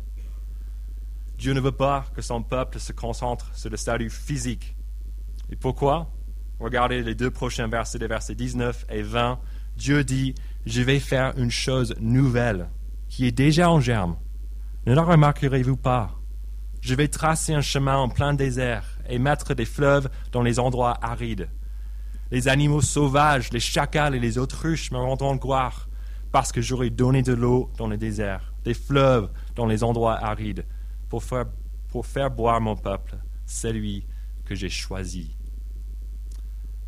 Dieu 1.37 1.53
ne 1.53 1.61
veut 1.61 1.71
pas 1.71 2.05
que 2.13 2.21
son 2.21 2.43
peuple 2.43 2.79
se 2.81 2.91
concentre 2.91 3.49
sur 3.55 3.69
le 3.69 3.77
salut 3.77 4.09
physique. 4.09 4.75
Et 5.49 5.55
pourquoi? 5.55 6.11
Regardez 6.59 7.01
les 7.01 7.15
deux 7.15 7.31
prochains 7.31 7.69
versets, 7.69 7.97
les 7.97 8.07
versets 8.07 8.35
19 8.35 8.85
et 8.89 9.01
20. 9.01 9.39
Dieu 9.77 10.03
dit, 10.03 10.35
je 10.65 10.81
vais 10.81 10.99
faire 10.99 11.33
une 11.37 11.51
chose 11.51 11.95
nouvelle 12.01 12.67
qui 13.07 13.25
est 13.25 13.31
déjà 13.31 13.71
en 13.71 13.79
germe. 13.79 14.17
Ne 14.85 14.93
la 14.93 15.03
remarquerez-vous 15.03 15.77
pas? 15.77 16.19
Je 16.81 16.93
vais 16.93 17.07
tracer 17.07 17.53
un 17.53 17.61
chemin 17.61 17.95
en 17.95 18.09
plein 18.09 18.33
désert 18.33 18.99
et 19.07 19.17
mettre 19.17 19.53
des 19.53 19.65
fleuves 19.65 20.09
dans 20.33 20.41
les 20.41 20.59
endroits 20.59 20.97
arides. 21.01 21.49
Les 22.31 22.47
animaux 22.47 22.81
sauvages, 22.81 23.51
les 23.51 23.59
chacals 23.59 24.15
et 24.15 24.19
les 24.19 24.37
autruches 24.37 24.91
me 24.91 24.97
rendront 24.97 25.35
gloire, 25.35 25.89
parce 26.31 26.51
que 26.51 26.61
j'aurai 26.61 26.89
donné 26.89 27.23
de 27.23 27.33
l'eau 27.33 27.71
dans 27.77 27.87
le 27.87 27.97
désert, 27.97 28.53
des 28.63 28.75
fleuves 28.75 29.31
dans 29.55 29.65
les 29.65 29.83
endroits 29.83 30.23
arides, 30.23 30.65
pour 31.09 31.23
faire, 31.23 31.45
pour 31.89 32.05
faire 32.05 32.29
boire 32.29 32.61
mon 32.61 32.75
peuple, 32.75 33.17
celui 33.45 34.05
que 34.45 34.53
j'ai 34.53 34.69
choisi. 34.69 35.35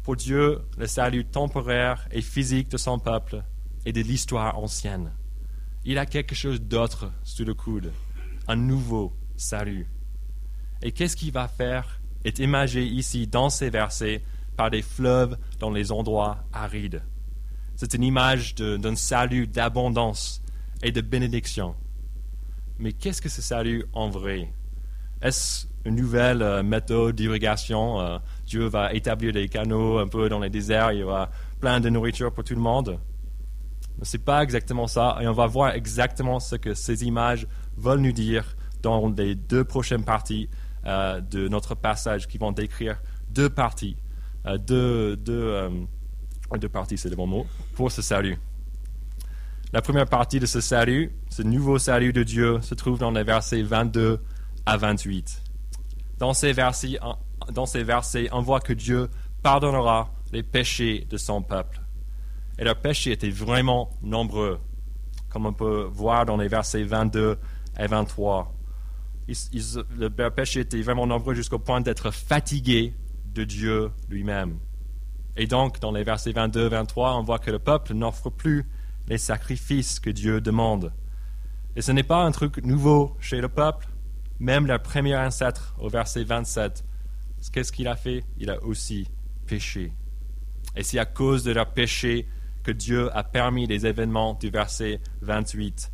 Pour 0.03 0.15
Dieu, 0.15 0.61
le 0.77 0.87
salut 0.87 1.25
temporaire 1.25 2.07
et 2.11 2.21
physique 2.21 2.69
de 2.69 2.77
son 2.77 2.99
peuple 2.99 3.43
est 3.85 3.93
de 3.93 4.01
l'histoire 4.01 4.57
ancienne. 4.57 5.11
Il 5.85 5.97
a 5.97 6.05
quelque 6.05 6.35
chose 6.35 6.61
d'autre 6.61 7.11
sous 7.23 7.45
le 7.45 7.55
coude, 7.55 7.91
un 8.47 8.55
nouveau 8.55 9.13
salut. 9.37 9.87
Et 10.83 10.91
qu'est-ce 10.91 11.15
qu'il 11.15 11.31
va 11.31 11.47
faire? 11.47 11.99
Est 12.23 12.37
imagé 12.37 12.85
ici 12.85 13.25
dans 13.25 13.49
ces 13.49 13.71
versets 13.71 14.23
par 14.55 14.69
des 14.69 14.81
fleuves 14.81 15.37
dans 15.59 15.71
les 15.71 15.91
endroits 15.91 16.43
arides. 16.53 17.01
C'est 17.75 17.93
une 17.93 18.03
image 18.03 18.55
d'un 18.55 18.95
salut 18.95 19.47
d'abondance 19.47 20.41
et 20.83 20.91
de 20.91 21.01
bénédiction. 21.01 21.75
Mais 22.79 22.93
qu'est-ce 22.93 23.21
que 23.21 23.29
ce 23.29 23.41
salut 23.41 23.85
en 23.93 24.09
vrai? 24.09 24.51
Est-ce 25.21 25.67
une 25.85 25.95
nouvelle 25.95 26.41
euh, 26.41 26.63
méthode 26.63 27.15
d'irrigation 27.15 27.99
euh, 27.99 28.17
Dieu 28.45 28.65
va 28.65 28.93
établir 28.93 29.33
des 29.33 29.47
canaux 29.49 29.97
un 29.97 30.07
peu 30.07 30.29
dans 30.29 30.39
les 30.39 30.49
déserts, 30.49 30.91
il 30.91 30.99
y 30.99 31.03
aura 31.03 31.29
plein 31.59 31.79
de 31.79 31.89
nourriture 31.89 32.31
pour 32.31 32.43
tout 32.43 32.55
le 32.55 32.61
monde? 32.61 32.99
Ce 34.03 34.17
n'est 34.17 34.23
pas 34.23 34.41
exactement 34.41 34.87
ça, 34.87 35.17
et 35.21 35.27
on 35.27 35.33
va 35.33 35.47
voir 35.47 35.73
exactement 35.73 36.39
ce 36.39 36.55
que 36.55 36.73
ces 36.73 37.03
images 37.03 37.47
veulent 37.77 37.99
nous 37.99 38.11
dire 38.11 38.55
dans 38.81 39.09
les 39.09 39.35
deux 39.35 39.63
prochaines 39.63 40.03
parties 40.03 40.49
euh, 40.85 41.21
de 41.21 41.47
notre 41.47 41.75
passage 41.75 42.27
qui 42.27 42.39
vont 42.39 42.51
décrire 42.51 42.99
deux 43.29 43.49
parties, 43.49 43.97
euh, 44.45 44.57
deux, 44.57 45.17
euh, 45.29 45.69
deux, 46.57 46.69
parties, 46.69 46.97
c'est 46.97 47.09
le 47.09 47.15
bon 47.15 47.27
mot, 47.27 47.45
pour 47.75 47.91
ce 47.91 48.01
salut. 48.01 48.37
La 49.73 49.81
première 49.81 50.07
partie 50.07 50.39
de 50.39 50.45
ce 50.45 50.59
salut, 50.61 51.11
ce 51.29 51.41
nouveau 51.41 51.79
salut 51.79 52.13
de 52.13 52.23
Dieu, 52.23 52.59
se 52.61 52.75
trouve 52.75 52.99
dans 52.99 53.11
les 53.11 53.23
versets 53.23 53.61
22 53.61 54.19
à 54.65 54.77
28. 54.77 55.43
Dans 56.17 56.33
ces 56.33 56.53
versets, 56.53 56.99
on 58.31 58.41
voit 58.41 58.59
que 58.59 58.73
Dieu 58.73 59.09
pardonnera 59.41 60.11
les 60.33 60.43
péchés 60.43 61.07
de 61.09 61.17
son 61.17 61.41
peuple. 61.41 61.81
Et 62.59 62.63
leurs 62.63 62.79
péchés 62.79 63.11
étaient 63.11 63.29
vraiment 63.29 63.89
nombreux, 64.01 64.59
comme 65.29 65.45
on 65.45 65.53
peut 65.53 65.87
voir 65.91 66.25
dans 66.25 66.37
les 66.37 66.47
versets 66.47 66.83
22 66.83 67.37
et 67.79 67.87
23 67.87 68.53
le 69.27 70.29
péché 70.29 70.61
était 70.61 70.81
vraiment 70.81 71.07
nombreux 71.07 71.33
jusqu'au 71.33 71.59
point 71.59 71.81
d'être 71.81 72.11
fatigué 72.11 72.93
de 73.33 73.43
Dieu 73.43 73.91
lui-même. 74.09 74.59
Et 75.37 75.47
donc, 75.47 75.79
dans 75.79 75.91
les 75.91 76.03
versets 76.03 76.31
22-23, 76.31 77.17
on 77.17 77.23
voit 77.23 77.39
que 77.39 77.51
le 77.51 77.59
peuple 77.59 77.93
n'offre 77.93 78.29
plus 78.29 78.65
les 79.07 79.17
sacrifices 79.17 79.99
que 79.99 80.09
Dieu 80.09 80.41
demande. 80.41 80.93
Et 81.75 81.81
ce 81.81 81.91
n'est 81.91 82.03
pas 82.03 82.23
un 82.23 82.31
truc 82.31 82.63
nouveau 82.63 83.15
chez 83.19 83.39
le 83.39 83.47
peuple. 83.47 83.87
Même 84.39 84.67
leur 84.67 84.81
premier 84.81 85.15
ancêtre, 85.15 85.75
au 85.79 85.87
verset 85.87 86.23
27, 86.23 86.83
qu'est-ce 87.51 87.71
qu'il 87.71 87.87
a 87.87 87.95
fait? 87.95 88.23
Il 88.37 88.49
a 88.49 88.61
aussi 88.63 89.07
péché. 89.45 89.93
Et 90.75 90.83
c'est 90.83 90.99
à 90.99 91.05
cause 91.05 91.43
de 91.43 91.51
leur 91.51 91.71
péché 91.73 92.27
que 92.63 92.71
Dieu 92.71 93.15
a 93.15 93.23
permis 93.23 93.67
les 93.67 93.85
événements 93.85 94.33
du 94.33 94.49
verset 94.49 94.99
28 95.21 95.91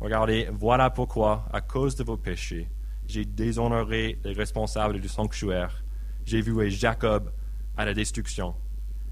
Regardez, 0.00 0.48
voilà 0.52 0.90
pourquoi, 0.90 1.46
à 1.52 1.60
cause 1.60 1.96
de 1.96 2.04
vos 2.04 2.16
péchés, 2.16 2.68
j'ai 3.08 3.24
déshonoré 3.24 4.18
les 4.24 4.32
responsables 4.32 5.00
du 5.00 5.08
sanctuaire. 5.08 5.82
J'ai 6.28 6.42
voué 6.42 6.70
Jacob 6.70 7.32
à 7.74 7.86
la 7.86 7.94
destruction 7.94 8.54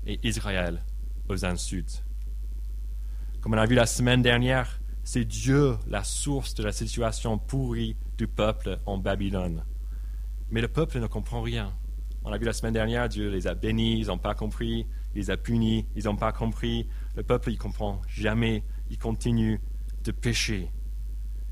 et 0.05 0.21
Israël 0.23 0.85
aux 1.31 1.47
insultes. 1.47 2.05
Comme 3.41 3.55
on 3.55 3.57
a 3.57 3.65
vu 3.65 3.75
la 3.75 3.87
semaine 3.87 4.21
dernière, 4.21 4.83
c'est 5.03 5.25
Dieu 5.25 5.79
la 5.87 6.05
source 6.05 6.53
de 6.53 6.63
la 6.63 6.73
situation 6.73 7.39
pourrie 7.39 7.97
du 8.19 8.29
peuple 8.29 8.81
en 8.85 8.99
Babylone. 8.99 9.65
Mais 10.51 10.61
le 10.61 10.69
peuple 10.69 11.01
ne 11.01 11.07
comprend 11.07 11.41
rien. 11.41 11.73
On 12.23 12.33
a 12.33 12.37
vu 12.37 12.45
la 12.45 12.53
semaine 12.53 12.75
dernière, 12.75 13.09
Dieu 13.09 13.31
les 13.31 13.47
a 13.47 13.55
bénis, 13.55 13.99
ils 13.99 14.09
n'ont 14.09 14.19
pas 14.19 14.35
compris, 14.35 14.87
il 15.15 15.21
les 15.21 15.31
a 15.31 15.39
punis, 15.39 15.87
ils 15.97 16.05
n'ont 16.05 16.17
pas 16.17 16.33
compris. 16.33 16.87
Le 17.15 17.23
peuple, 17.23 17.51
il 17.51 17.57
comprend 17.57 18.03
jamais, 18.09 18.63
il 18.91 18.99
continue 18.99 19.59
de 20.05 20.13
pécher. 20.13 20.71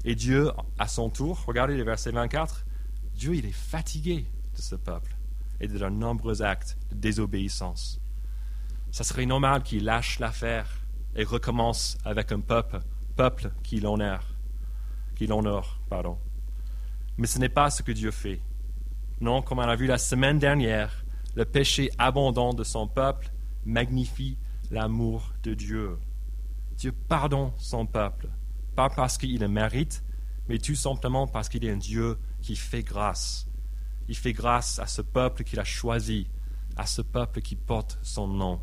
Et 0.05 0.15
Dieu, 0.15 0.51
à 0.79 0.89
son 0.89 1.09
tour, 1.09 1.43
regardez 1.47 1.75
le 1.75 1.85
verset 1.85 2.11
24, 2.11 2.67
Dieu, 3.15 3.35
il 3.35 3.47
est 3.47 3.51
fatigué 3.51 4.27
de 4.55 4.61
ce 4.61 4.75
peuple 4.75 5.17
et 5.61 5.69
de 5.69 5.79
leurs 5.79 5.91
nombreux 5.91 6.43
actes 6.43 6.77
de 6.91 6.97
désobéissance. 6.97 8.01
Ça 8.91 9.05
serait 9.05 9.27
normal 9.27 9.63
qu'il 9.63 9.85
lâche 9.85 10.19
l'affaire 10.19 10.69
et 11.17 11.25
recommence 11.25 11.99
avec 12.05 12.33
un 12.33 12.41
peuple, 12.41 12.81
peuple 13.17 13.53
qui 13.63 13.81
l'honore, 13.81 14.25
qui 15.17 15.27
l'honore, 15.27 15.81
pardon. 15.89 16.19
Mais 17.17 17.27
ce 17.27 17.39
n'est 17.39 17.49
pas 17.49 17.71
ce 17.71 17.83
que 17.83 17.93
Dieu 17.93 18.11
fait. 18.11 18.41
Non, 19.21 19.43
comme 19.43 19.59
on 19.59 19.63
a 19.63 19.77
vu 19.77 19.87
la 19.87 19.99
semaine 19.99 20.39
dernière, 20.39 21.05
le 21.35 21.45
péché 21.45 21.91
abondant 21.99 22.55
de 22.55 22.65
son 22.65 22.87
peuple 22.87 23.31
magnifie 23.65 24.37
l'amour 24.71 25.33
de 25.43 25.55
Dieu. 25.55 25.99
Dieu 26.77 26.93
pardonne 26.93 27.53
son 27.57 27.87
peuple 27.87 28.29
pas 28.75 28.91
parce 28.91 29.17
qu'il 29.17 29.39
le 29.39 29.49
mérite, 29.49 30.03
mais 30.49 30.59
tout 30.59 30.75
simplement 30.75 31.27
parce 31.27 31.49
qu'il 31.49 31.65
est 31.65 31.71
un 31.71 31.77
Dieu 31.77 32.19
qui 32.43 32.57
fait 32.57 32.83
grâce. 32.83 33.47
Il 34.09 34.17
fait 34.17 34.33
grâce 34.33 34.79
à 34.79 34.87
ce 34.87 35.03
peuple 35.03 35.45
qu'il 35.45 35.61
a 35.61 35.65
choisi, 35.65 36.29
à 36.77 36.87
ce 36.87 37.03
peuple 37.03 37.41
qui 37.41 37.57
porte 37.57 37.99
son 38.03 38.29
nom. 38.29 38.61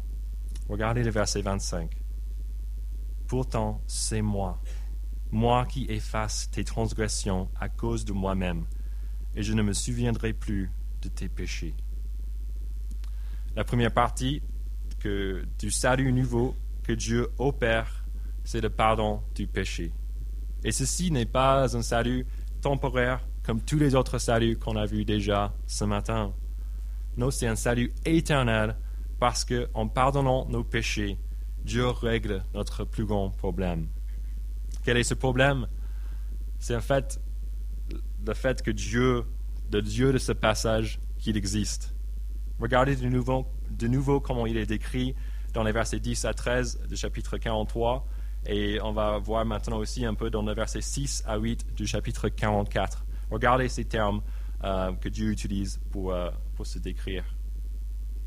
Regardez 0.70 1.04
le 1.04 1.12
verset 1.12 1.42
25. 1.42 1.90
Pourtant, 3.28 3.82
c'est 3.88 4.22
moi, 4.22 4.62
moi 5.32 5.66
qui 5.66 5.86
efface 5.86 6.50
tes 6.52 6.64
transgressions 6.64 7.50
à 7.60 7.70
cause 7.70 8.06
de 8.06 8.14
moi-même, 8.14 8.66
et 9.36 9.44
je 9.44 9.54
ne 9.54 9.62
me 9.62 9.74
souviendrai 9.74 10.34
plus 10.34 10.70
de 11.02 11.10
tes 11.10 11.30
péchés. 11.30 11.74
La 13.56 13.64
première 13.64 13.94
partie 13.94 14.42
que, 15.00 15.46
du 15.58 15.72
salut 15.72 16.12
nouveau 16.14 16.56
que 16.84 16.94
Dieu 16.94 17.30
opère, 17.38 18.06
c'est 18.44 18.62
le 18.62 18.70
pardon 18.70 19.22
du 19.36 19.48
péché. 19.48 19.92
Et 20.64 20.72
ceci 20.72 21.12
n'est 21.12 21.26
pas 21.26 21.76
un 21.76 21.82
salut 21.82 22.26
temporaire 22.62 23.28
comme 23.44 23.62
tous 23.62 23.78
les 23.78 23.96
autres 23.96 24.20
saluts 24.20 24.58
qu'on 24.58 24.76
a 24.76 24.86
vus 24.86 25.06
déjà 25.06 25.54
ce 25.68 25.84
matin. 25.84 26.34
Non, 27.18 27.32
c'est 27.32 27.48
un 27.48 27.56
salut 27.56 27.92
éternel 28.06 28.76
parce 29.20 29.46
qu'en 29.46 29.88
pardonnant 29.88 30.46
nos 30.48 30.64
péchés, 30.64 31.18
Dieu 31.64 31.88
règle 31.88 32.44
notre 32.54 32.86
plus 32.86 33.06
grand 33.06 33.30
problème. 33.30 33.88
Quel 34.84 34.98
est 34.98 35.04
ce 35.04 35.14
problème? 35.14 35.68
C'est 36.60 36.76
en 36.76 36.82
fait 36.82 37.20
le 38.26 38.34
fait 38.34 38.62
que 38.62 38.72
Dieu, 38.72 39.26
le 39.72 39.82
Dieu 39.82 40.14
de 40.14 40.18
ce 40.18 40.32
passage, 40.32 41.00
qu'il 41.18 41.38
existe. 41.38 41.94
Regardez 42.60 42.96
de 42.96 43.08
nouveau, 43.08 43.46
de 43.70 43.88
nouveau 43.88 44.20
comment 44.20 44.46
il 44.46 44.58
est 44.58 44.66
décrit 44.66 45.16
dans 45.54 45.64
les 45.64 45.72
versets 45.72 46.00
10 46.00 46.26
à 46.26 46.34
13 46.34 46.82
du 46.90 46.96
chapitre 46.96 47.38
43. 47.38 48.08
Et 48.48 48.80
on 48.82 48.92
va 48.92 49.20
voir 49.20 49.46
maintenant 49.46 49.78
aussi 49.78 50.06
un 50.06 50.16
peu 50.16 50.30
dans 50.30 50.42
les 50.42 50.54
versets 50.54 50.82
6 50.82 51.24
à 51.28 51.38
8 51.38 51.76
du 51.76 51.86
chapitre 51.86 52.30
44. 52.30 53.06
Regardez 53.32 53.70
ces 53.70 53.86
termes 53.86 54.22
euh, 54.64 54.92
que 54.94 55.10
Dieu 55.10 55.32
utilise 55.32 55.80
pour, 55.90 56.14
euh, 56.14 56.30
pour 56.56 56.68
se 56.68 56.78
décrire. 56.78 57.24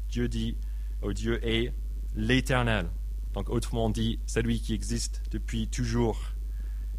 Dieu 0.08 0.28
dit, 0.28 0.56
oh 1.02 1.12
Dieu 1.12 1.38
est 1.46 1.72
l'éternel. 2.16 2.88
Donc 3.34 3.50
autrement 3.50 3.90
dit, 3.90 4.18
celui 4.26 4.60
qui 4.60 4.74
existe 4.74 5.22
depuis 5.30 5.68
toujours. 5.68 6.20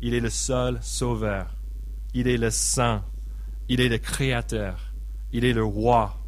Il 0.02 0.14
est 0.14 0.20
le 0.20 0.30
seul 0.30 0.78
sauveur. 0.82 1.58
Il 2.14 2.28
est 2.28 2.38
le 2.38 2.52
saint. 2.52 3.04
Il 3.68 3.82
est 3.82 3.90
le 3.90 3.98
créateur. 3.98 4.94
Il 5.32 5.44
est 5.44 5.54
le 5.54 5.64
roi. 5.64 6.22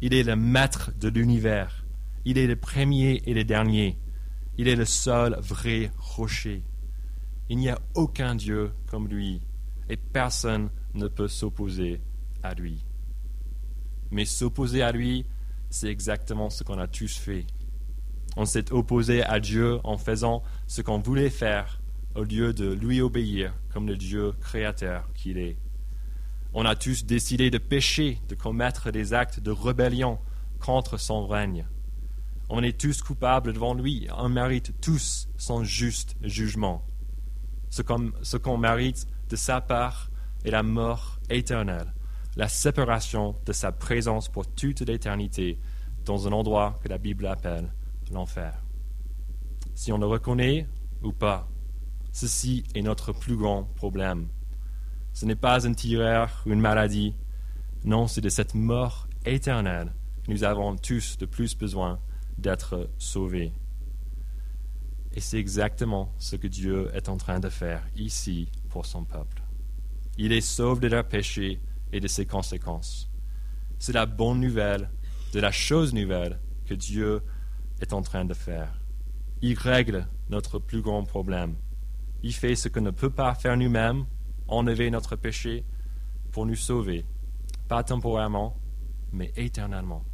Il 0.00 0.12
est 0.12 0.22
le 0.22 0.36
maître 0.36 0.92
de 1.00 1.08
l'univers. 1.08 1.84
Il 2.24 2.38
est 2.38 2.46
le 2.46 2.56
premier 2.56 3.22
et 3.26 3.34
le 3.34 3.44
dernier. 3.44 3.98
Il 4.56 4.68
est 4.68 4.76
le 4.76 4.84
seul 4.84 5.36
vrai 5.40 5.90
rocher. 5.98 6.62
Il 7.48 7.58
n'y 7.58 7.68
a 7.68 7.78
aucun 7.94 8.34
Dieu 8.34 8.72
comme 8.86 9.08
lui, 9.08 9.42
et 9.90 9.96
personne 9.96 10.70
ne 10.94 11.08
peut 11.08 11.28
s'opposer 11.28 12.00
à 12.42 12.54
lui. 12.54 12.84
Mais 14.10 14.24
s'opposer 14.24 14.82
à 14.82 14.92
lui, 14.92 15.26
c'est 15.70 15.88
exactement 15.88 16.50
ce 16.50 16.62
qu'on 16.62 16.78
a 16.78 16.86
tous 16.86 17.16
fait. 17.16 17.46
On 18.36 18.44
s'est 18.44 18.72
opposé 18.72 19.22
à 19.24 19.40
Dieu 19.40 19.78
en 19.84 19.98
faisant 19.98 20.42
ce 20.66 20.82
qu'on 20.82 20.98
voulait 20.98 21.30
faire 21.30 21.80
au 22.14 22.22
lieu 22.22 22.52
de 22.52 22.72
lui 22.72 23.00
obéir 23.00 23.52
comme 23.72 23.86
le 23.86 23.96
Dieu 23.96 24.32
créateur 24.40 25.12
qu'il 25.14 25.38
est. 25.38 25.56
On 26.52 26.64
a 26.64 26.76
tous 26.76 27.04
décidé 27.04 27.50
de 27.50 27.58
pécher, 27.58 28.20
de 28.28 28.36
commettre 28.36 28.92
des 28.92 29.12
actes 29.12 29.40
de 29.40 29.50
rébellion 29.50 30.18
contre 30.60 30.96
son 30.96 31.26
règne. 31.26 31.66
On 32.48 32.62
est 32.62 32.78
tous 32.78 33.02
coupables 33.02 33.52
devant 33.52 33.74
lui. 33.74 34.06
On 34.16 34.28
mérite 34.28 34.80
tous 34.80 35.28
son 35.36 35.64
juste 35.64 36.14
jugement. 36.22 36.86
Ce 37.70 37.82
qu'on 38.36 38.58
mérite 38.58 39.08
de 39.28 39.36
sa 39.36 39.60
part 39.60 40.10
est 40.44 40.50
la 40.50 40.62
mort 40.62 41.18
éternelle, 41.30 41.92
la 42.36 42.48
séparation 42.48 43.34
de 43.46 43.52
sa 43.52 43.72
présence 43.72 44.28
pour 44.28 44.46
toute 44.46 44.80
l'éternité 44.80 45.58
dans 46.04 46.28
un 46.28 46.32
endroit 46.32 46.78
que 46.82 46.88
la 46.88 46.98
Bible 46.98 47.26
appelle 47.26 47.72
l'enfer. 48.10 48.62
Si 49.74 49.92
on 49.92 49.98
le 49.98 50.06
reconnaît 50.06 50.68
ou 51.02 51.12
pas, 51.12 51.48
ceci 52.12 52.64
est 52.74 52.82
notre 52.82 53.12
plus 53.12 53.36
grand 53.36 53.64
problème. 53.74 54.28
Ce 55.12 55.26
n'est 55.26 55.36
pas 55.36 55.64
une 55.64 55.74
tireur 55.74 56.42
ou 56.46 56.52
une 56.52 56.60
maladie. 56.60 57.14
Non, 57.84 58.06
c'est 58.06 58.20
de 58.20 58.28
cette 58.28 58.54
mort 58.54 59.08
éternelle 59.24 59.92
que 60.24 60.30
nous 60.30 60.44
avons 60.44 60.76
tous 60.76 61.16
de 61.18 61.26
plus 61.26 61.56
besoin 61.56 62.00
d'être 62.38 62.90
sauvés. 62.98 63.52
Et 65.12 65.20
c'est 65.20 65.38
exactement 65.38 66.12
ce 66.18 66.34
que 66.36 66.48
Dieu 66.48 66.90
est 66.94 67.08
en 67.08 67.16
train 67.16 67.38
de 67.38 67.48
faire 67.48 67.86
ici 67.94 68.48
pour 68.68 68.86
son 68.86 69.04
peuple. 69.04 69.43
Il 70.18 70.32
est 70.32 70.40
sauve 70.40 70.80
de 70.80 70.88
leurs 70.88 71.08
péchés 71.08 71.60
et 71.92 72.00
de 72.00 72.08
ses 72.08 72.26
conséquences. 72.26 73.10
C'est 73.78 73.92
la 73.92 74.06
bonne 74.06 74.40
nouvelle, 74.40 74.90
de 75.32 75.40
la 75.40 75.50
chose 75.50 75.92
nouvelle 75.92 76.40
que 76.66 76.74
Dieu 76.74 77.22
est 77.80 77.92
en 77.92 78.02
train 78.02 78.24
de 78.24 78.34
faire. 78.34 78.80
Il 79.42 79.58
règle 79.58 80.08
notre 80.30 80.58
plus 80.58 80.80
grand 80.80 81.04
problème. 81.04 81.56
Il 82.22 82.32
fait 82.32 82.54
ce 82.54 82.68
que 82.68 82.80
ne 82.80 82.90
peut 82.90 83.10
pas 83.10 83.34
faire 83.34 83.56
nous-mêmes 83.56 84.06
enlever 84.48 84.90
notre 84.90 85.16
péché 85.16 85.64
pour 86.32 86.46
nous 86.46 86.54
sauver, 86.54 87.04
pas 87.68 87.82
temporairement, 87.82 88.56
mais 89.12 89.32
éternellement. 89.36 90.04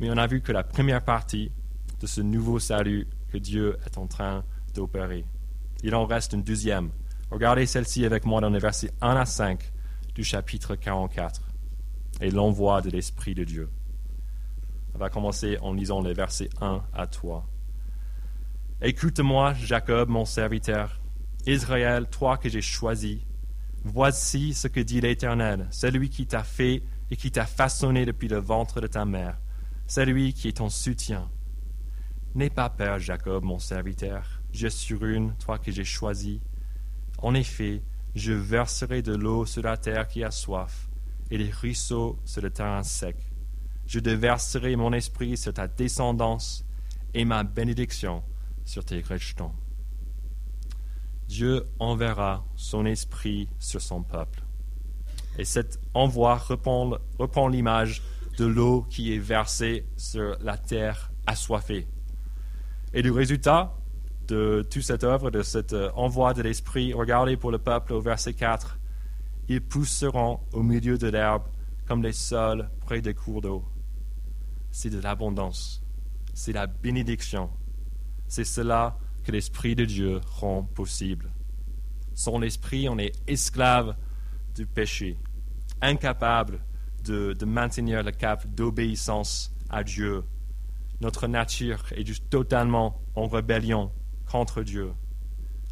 Mais 0.00 0.10
on 0.10 0.16
a 0.16 0.26
vu 0.26 0.40
que 0.40 0.52
la 0.52 0.64
première 0.64 1.04
partie 1.04 1.52
de 2.00 2.06
ce 2.06 2.20
nouveau 2.20 2.58
salut 2.58 3.06
que 3.28 3.38
Dieu 3.38 3.78
est 3.86 3.98
en 3.98 4.06
train 4.06 4.44
d'opérer. 4.74 5.24
Il 5.82 5.94
en 5.94 6.06
reste 6.06 6.32
une 6.32 6.42
deuxième. 6.42 6.90
Regardez 7.32 7.64
celle-ci 7.64 8.04
avec 8.04 8.26
moi 8.26 8.42
dans 8.42 8.50
les 8.50 8.58
versets 8.58 8.90
1 9.00 9.16
à 9.16 9.24
5 9.24 9.58
du 10.14 10.22
chapitre 10.22 10.74
44 10.74 11.40
et 12.20 12.30
l'envoi 12.30 12.82
de 12.82 12.90
l'Esprit 12.90 13.34
de 13.34 13.42
Dieu. 13.42 13.70
On 14.94 14.98
va 14.98 15.08
commencer 15.08 15.56
en 15.62 15.72
lisant 15.72 16.02
les 16.02 16.12
versets 16.12 16.50
1 16.60 16.82
à 16.92 17.06
3. 17.06 17.48
Écoute-moi, 18.82 19.54
Jacob, 19.54 20.10
mon 20.10 20.26
serviteur, 20.26 21.00
Israël, 21.46 22.06
toi 22.10 22.36
que 22.36 22.50
j'ai 22.50 22.60
choisi, 22.60 23.24
voici 23.82 24.52
ce 24.52 24.68
que 24.68 24.80
dit 24.80 25.00
l'Éternel, 25.00 25.68
celui 25.70 26.10
qui 26.10 26.26
t'a 26.26 26.44
fait 26.44 26.82
et 27.10 27.16
qui 27.16 27.30
t'a 27.30 27.46
façonné 27.46 28.04
depuis 28.04 28.28
le 28.28 28.40
ventre 28.40 28.82
de 28.82 28.86
ta 28.86 29.06
mère, 29.06 29.40
celui 29.86 30.34
qui 30.34 30.48
est 30.48 30.58
ton 30.58 30.68
soutien. 30.68 31.30
N'aie 32.34 32.50
pas 32.50 32.68
peur, 32.68 32.98
Jacob, 32.98 33.42
mon 33.42 33.58
serviteur, 33.58 34.42
je 34.52 34.68
suis 34.68 34.98
une, 35.00 35.34
toi 35.36 35.58
que 35.58 35.72
j'ai 35.72 35.84
choisi. 35.84 36.42
En 37.22 37.34
effet, 37.34 37.82
je 38.14 38.32
verserai 38.32 39.00
de 39.00 39.14
l'eau 39.14 39.46
sur 39.46 39.62
la 39.62 39.76
terre 39.76 40.08
qui 40.08 40.24
a 40.24 40.30
soif, 40.30 40.88
et 41.30 41.38
des 41.38 41.50
ruisseaux 41.50 42.18
sur 42.24 42.42
le 42.42 42.50
terrain 42.50 42.82
sec. 42.82 43.16
Je 43.86 44.00
déverserai 44.00 44.76
mon 44.76 44.92
esprit 44.92 45.36
sur 45.36 45.54
ta 45.54 45.68
descendance 45.68 46.66
et 47.14 47.24
ma 47.24 47.44
bénédiction 47.44 48.22
sur 48.64 48.84
tes 48.84 49.00
rejetons. 49.00 49.52
Dieu 51.28 51.66
enverra 51.78 52.44
son 52.56 52.84
esprit 52.84 53.48
sur 53.58 53.80
son 53.80 54.02
peuple. 54.02 54.42
Et 55.38 55.44
cet 55.44 55.80
envoi 55.94 56.36
reprend, 56.36 56.98
reprend 57.18 57.48
l'image 57.48 58.02
de 58.36 58.44
l'eau 58.44 58.82
qui 58.90 59.14
est 59.14 59.18
versée 59.18 59.86
sur 59.96 60.36
la 60.40 60.58
terre 60.58 61.12
assoiffée. 61.26 61.86
Et 62.92 63.00
le 63.00 63.12
résultat 63.12 63.74
de 64.28 64.66
toute 64.70 64.82
cette 64.82 65.04
œuvre, 65.04 65.30
de 65.30 65.42
cet 65.42 65.72
euh, 65.72 65.90
envoi 65.94 66.34
de 66.34 66.42
l'esprit, 66.42 66.92
regardez 66.92 67.36
pour 67.36 67.50
le 67.50 67.58
peuple 67.58 67.92
au 67.92 68.00
verset 68.00 68.34
4, 68.34 68.78
ils 69.48 69.60
pousseront 69.60 70.40
au 70.52 70.62
milieu 70.62 70.98
de 70.98 71.08
l'herbe 71.08 71.44
comme 71.86 72.02
les 72.02 72.12
sols 72.12 72.70
près 72.80 73.00
des 73.00 73.14
cours 73.14 73.42
d'eau. 73.42 73.64
C'est 74.70 74.90
de 74.90 75.00
l'abondance, 75.00 75.82
c'est 76.32 76.52
la 76.52 76.66
bénédiction, 76.66 77.50
c'est 78.28 78.44
cela 78.44 78.98
que 79.24 79.32
l'Esprit 79.32 79.74
de 79.74 79.84
Dieu 79.84 80.20
rend 80.26 80.62
possible. 80.62 81.32
Son 82.14 82.42
esprit, 82.42 82.88
on 82.88 82.98
est 82.98 83.12
esclave 83.26 83.96
du 84.54 84.66
péché, 84.66 85.18
incapable 85.80 86.60
de, 87.04 87.44
maintenir 87.44 88.02
le 88.02 88.12
cap 88.12 88.46
d'obéissance 88.46 89.54
à 89.70 89.82
Dieu. 89.82 90.24
Notre 91.00 91.26
nature 91.26 91.84
est 91.92 92.06
juste 92.06 92.28
totalement 92.30 93.00
en 93.14 93.26
rébellion 93.26 93.90
contre 94.32 94.62
Dieu. 94.62 94.94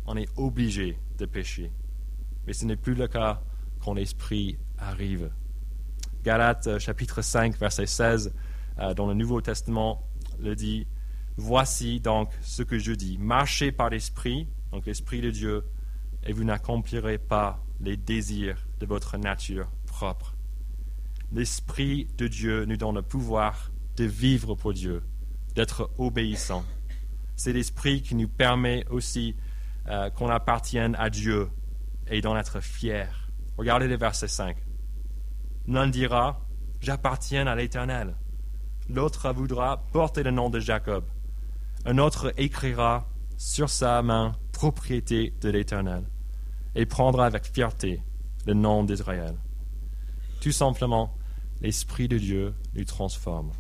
On 0.07 0.19
est 0.19 0.29
obligé 0.37 0.99
de 1.17 1.25
pécher. 1.25 1.73
Mais 2.47 2.53
ce 2.53 2.67
n'est 2.67 2.77
plus 2.77 2.95
le 2.95 3.09
cas 3.09 3.43
quand 3.83 3.95
l'Esprit 3.95 4.59
arrive. 4.77 5.31
Galates 6.25 6.67
euh, 6.67 6.79
chapitre 6.79 7.23
5, 7.23 7.57
verset 7.57 7.87
16, 7.87 8.35
euh, 8.79 8.93
dans 8.93 9.07
le 9.07 9.15
Nouveau 9.15 9.41
Testament, 9.41 10.07
le 10.39 10.55
dit 10.55 10.87
Voici 11.39 12.01
donc 12.01 12.33
ce 12.43 12.63
que 12.63 12.79
je 12.79 12.93
dis. 12.93 13.17
Marchez 13.17 13.73
par 13.73 13.89
l'Esprit, 13.89 14.47
donc 14.73 14.85
l'Esprit 14.85 15.23
de 15.23 15.31
Dieu, 15.31 15.65
et 16.27 16.35
vous 16.35 16.45
n'accomplirez 16.45 17.17
pas 17.17 17.65
les 17.81 17.97
désirs 17.97 18.67
de 18.79 18.85
votre 18.85 19.17
nature 19.17 19.71
propre. 19.87 20.35
L'Esprit 21.33 22.09
de 22.19 22.29
Dieu 22.29 22.67
nous 22.67 22.77
donne 22.77 22.97
le 22.97 23.03
pouvoir 23.03 23.71
de 23.97 24.05
vivre 24.05 24.55
pour 24.55 24.75
Dieu, 24.75 25.03
d'être 25.55 25.91
obéissant. 25.97 26.63
C'est 27.43 27.55
l'Esprit 27.55 28.03
qui 28.03 28.17
nous 28.17 28.29
permet 28.29 28.85
aussi 28.91 29.35
euh, 29.89 30.11
qu'on 30.11 30.29
appartienne 30.29 30.95
à 30.99 31.09
Dieu 31.09 31.49
et 32.07 32.21
d'en 32.21 32.37
être 32.37 32.61
fier. 32.61 33.31
Regardez 33.57 33.89
le 33.89 33.97
verset 33.97 34.29
5. 34.29 34.59
L'un 35.67 35.87
dira, 35.89 36.45
j'appartiens 36.83 37.47
à 37.47 37.55
l'Éternel. 37.55 38.15
L'autre 38.91 39.33
voudra 39.33 39.87
porter 39.91 40.23
le 40.23 40.33
nom 40.33 40.51
de 40.51 40.61
Jacob. 40.61 41.03
Un 41.87 41.97
autre 41.97 42.35
écrira 42.37 43.09
sur 43.39 43.71
sa 43.71 44.03
main 44.03 44.37
propriété 44.53 45.33
de 45.41 45.49
l'Éternel 45.49 46.05
et 46.75 46.85
prendra 46.85 47.25
avec 47.25 47.47
fierté 47.47 48.03
le 48.47 48.53
nom 48.53 48.85
d'Israël. 48.85 49.35
Tout 50.43 50.53
simplement, 50.53 51.17
l'Esprit 51.63 52.07
de 52.07 52.19
Dieu 52.19 52.55
lui 52.75 52.85
transforme. 52.85 53.53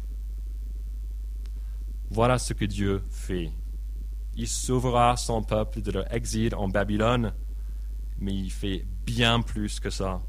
Voilà 2.10 2.38
ce 2.38 2.52
que 2.52 2.66
Dieu 2.66 3.02
fait. 3.08 3.50
Il 4.40 4.48
sauvera 4.48 5.18
son 5.18 5.42
peuple 5.42 5.82
de 5.82 5.90
leur 5.90 6.14
exil 6.14 6.54
en 6.54 6.66
Babylone, 6.66 7.34
mais 8.20 8.32
il 8.32 8.50
fait 8.50 8.86
bien 9.04 9.42
plus 9.42 9.80
que 9.80 9.90
ça. 9.90 10.22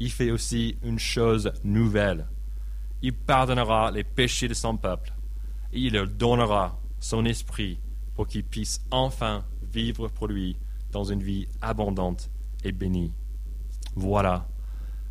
Il 0.00 0.10
fait 0.10 0.30
aussi 0.30 0.78
une 0.82 0.98
chose 0.98 1.52
nouvelle. 1.62 2.26
Il 3.02 3.12
pardonnera 3.12 3.90
les 3.90 4.02
péchés 4.02 4.48
de 4.48 4.54
son 4.54 4.78
peuple 4.78 5.12
et 5.74 5.78
il 5.78 5.92
leur 5.92 6.08
donnera 6.08 6.80
son 7.00 7.26
esprit 7.26 7.78
pour 8.14 8.26
qu'ils 8.28 8.44
puissent 8.44 8.82
enfin 8.90 9.44
vivre 9.62 10.08
pour 10.08 10.26
lui 10.26 10.56
dans 10.90 11.04
une 11.04 11.22
vie 11.22 11.46
abondante 11.60 12.30
et 12.64 12.72
bénie. 12.72 13.12
Voilà 13.94 14.48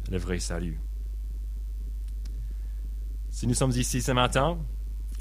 le 0.09 0.17
vrai 0.17 0.39
salut. 0.39 0.79
Si 3.29 3.45
nous 3.45 3.53
sommes 3.53 3.73
ici 3.73 4.01
ce 4.01 4.11
matin, 4.11 4.57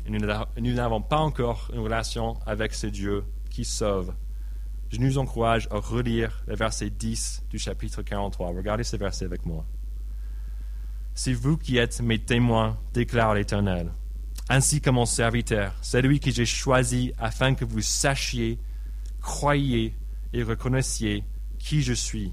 nous 0.09 0.73
n'avons 0.75 1.01
pas 1.01 1.19
encore 1.19 1.71
une 1.73 1.81
relation 1.81 2.37
avec 2.47 2.75
ce 2.75 2.87
Dieu 2.87 3.25
qui 3.51 3.65
sauve. 3.65 4.15
Je 4.91 4.99
nous 4.99 5.19
encourage 5.19 5.69
à 5.71 5.79
relire 5.79 6.43
le 6.47 6.55
verset 6.55 6.91
10 6.91 7.45
du 7.51 7.59
chapitre 7.59 8.03
43. 8.03 8.49
Regardez 8.49 8.85
ce 8.85 8.97
verset 8.97 9.25
avec 9.25 9.47
moi. 9.47 9.65
C'est 11.15 11.33
vous 11.33 11.57
qui 11.57 11.79
êtes 11.79 12.01
mes 12.01 12.19
témoins, 12.19 12.79
déclare 12.93 13.35
l'Éternel, 13.35 13.93
ainsi 14.49 14.81
que 14.81 14.91
mon 14.91 15.07
serviteur, 15.07 15.75
celui 15.83 16.21
que 16.21 16.31
j'ai 16.31 16.47
choisi 16.47 17.13
afin 17.19 17.55
que 17.55 17.65
vous 17.65 17.81
sachiez, 17.81 18.59
croyiez 19.21 19.95
et 20.33 20.43
reconnaissiez 20.43 21.25
qui 21.59 21.83
je 21.83 21.93
suis. 21.93 22.33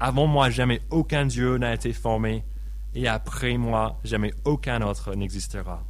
Avant 0.00 0.26
moi, 0.26 0.48
jamais 0.48 0.80
aucun 0.90 1.26
Dieu 1.26 1.58
n'a 1.58 1.74
été 1.74 1.92
formé, 1.92 2.44
et 2.94 3.08
après 3.08 3.56
moi, 3.56 3.98
jamais 4.04 4.32
aucun 4.44 4.80
autre 4.82 5.14
n'existera. 5.14 5.84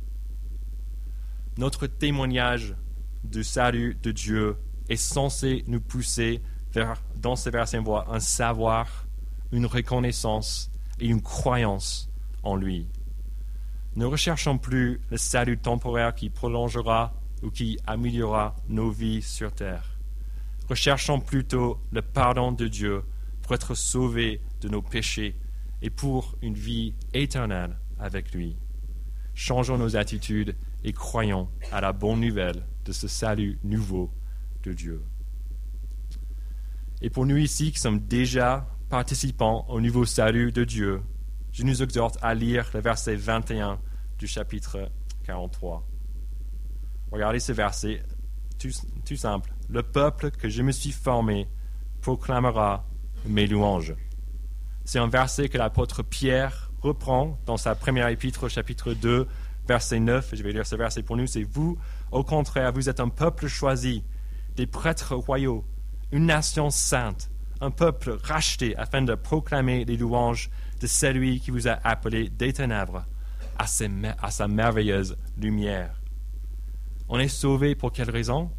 Notre 1.59 1.89
témoignage 1.89 2.77
du 3.25 3.43
salut 3.43 3.99
de 4.01 4.13
Dieu 4.13 4.57
est 4.89 4.95
censé 4.95 5.65
nous 5.67 5.81
pousser 5.81 6.41
vers, 6.73 7.03
dans 7.17 7.35
ces 7.35 7.51
versets, 7.51 7.81
un 8.07 8.21
savoir, 8.21 9.09
une 9.51 9.67
reconnaissance 9.67 10.71
et 11.01 11.09
une 11.09 11.21
croyance 11.21 12.13
en 12.45 12.55
lui. 12.55 12.87
Ne 13.97 14.05
recherchons 14.05 14.57
plus 14.57 15.01
le 15.11 15.17
salut 15.17 15.59
temporaire 15.59 16.15
qui 16.15 16.31
prolongera 16.31 17.13
ou 17.43 17.51
qui 17.51 17.77
améliorera 17.89 18.55
nos 18.69 18.93
vies 18.93 19.21
sur 19.21 19.51
terre. 19.51 19.99
Recherchons 20.69 21.19
plutôt 21.19 21.81
le 21.91 22.03
pardon 22.03 22.53
de 22.53 22.69
Dieu 22.69 23.03
pour 23.43 23.55
être 23.55 23.75
sauvés 23.75 24.41
de 24.61 24.69
nos 24.69 24.81
péchés 24.81 25.35
et 25.83 25.91
pour 25.91 26.37
une 26.41 26.55
vie 26.55 26.95
éternelle 27.15 27.77
avec 27.99 28.33
lui. 28.33 28.57
Changeons 29.35 29.77
nos 29.79 29.97
attitudes 29.97 30.55
et 30.85 30.93
croyons 30.93 31.49
à 31.73 31.81
la 31.81 31.93
bonne 31.93 32.21
nouvelle 32.21 32.65
de 32.85 32.93
ce 32.93 33.09
salut 33.09 33.59
nouveau 33.65 34.11
de 34.63 34.73
Dieu. 34.73 35.03
Et 37.01 37.11
pour 37.11 37.27
nous 37.27 37.37
ici 37.37 37.73
qui 37.73 37.79
sommes 37.79 38.01
déjà 38.01 38.69
participants 38.89 39.67
au 39.69 39.81
nouveau 39.81 40.05
salut 40.05 40.53
de 40.53 40.65
Dieu, 40.65 41.03
je 41.53 41.63
nous 41.63 41.83
exhorte 41.83 42.19
à 42.23 42.35
lire 42.35 42.71
le 42.75 42.81
verset 42.81 43.17
21 43.17 43.79
du 44.19 44.27
chapitre 44.27 44.91
43. 45.25 45.87
Regardez 47.11 47.41
ce 47.41 47.53
verset, 47.53 48.03
tout, 48.59 49.17
simple. 49.17 49.53
Le 49.69 49.83
peuple 49.83 50.31
que 50.31 50.49
je 50.49 50.63
me 50.63 50.73
suis 50.73 50.93
formé 50.93 51.49
proclamera 52.01 52.85
mes 53.27 53.47
louanges. 53.47 53.95
C'est 54.85 54.99
un 54.99 55.09
verset 55.09 55.49
que 55.49 55.59
l'apôtre 55.59 56.03
Pierre 56.03 56.71
reprend 56.81 57.39
dans 57.47 57.57
sa 57.57 57.75
première 57.75 58.09
épître 58.09 58.45
au 58.45 58.49
chapitre 58.49 58.95
2, 58.95 59.27
verset 59.69 60.01
9. 60.01 60.35
Je 60.35 60.43
vais 60.43 60.53
lire 60.53 60.67
ce 60.67 60.75
verset 60.75 61.03
pour 61.03 61.17
nous. 61.17 61.27
C'est 61.27 61.45
vous, 61.45 61.79
au 62.11 62.25
contraire, 62.25 62.73
vous 62.73 62.89
êtes 62.89 63.01
un 63.01 63.11
peuple 63.11 63.47
choisi, 63.47 64.03
des 64.57 64.67
prêtres 64.67 65.15
royaux, 65.15 65.65
une 66.11 66.27
nation 66.27 66.71
sainte, 66.71 67.31
un 67.61 67.71
peuple 67.71 68.19
racheté 68.23 68.77
afin 68.77 69.03
de 69.03 69.15
proclamer 69.15 69.85
les 69.85 69.97
louanges 69.97 70.51
de 70.81 70.87
celui 70.87 71.41
qui 71.41 71.51
vous 71.51 71.69
a 71.69 71.79
appelé 71.85 72.31
des 72.31 72.53
ténèbres 72.53 73.05
à, 73.59 73.67
sa 73.67 74.49
merveilleuse 74.49 75.17
lumière. 75.37 76.01
On 77.09 77.19
est 77.19 77.29
sauvé 77.29 77.75
pour 77.75 77.93
quelle 77.93 78.11
raison? 78.11 78.51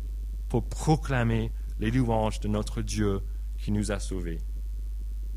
Pour 0.50 0.64
proclamer 0.68 1.52
les 1.80 1.92
louanges 1.92 2.40
de 2.40 2.48
notre 2.48 2.82
Dieu 2.82 3.22
qui 3.58 3.72
nous 3.72 3.92
a 3.92 4.00
sauvés, 4.00 4.40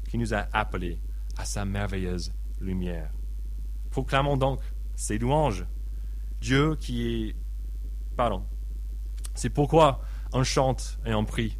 qui 0.08 0.18
nous 0.18 0.34
a 0.34 0.46
appelés 0.52 0.98
à 1.38 1.44
sa 1.44 1.64
merveilleuse 1.64 2.32
lumière. 2.60 3.10
Proclamons 3.90 4.36
donc 4.36 4.60
ces 5.02 5.18
louanges. 5.18 5.66
Dieu 6.40 6.76
qui 6.76 7.08
est... 7.08 7.36
Pardon. 8.16 8.44
C'est 9.34 9.50
pourquoi 9.50 10.00
on 10.32 10.44
chante 10.44 11.00
et 11.04 11.12
on 11.12 11.24
prie. 11.24 11.58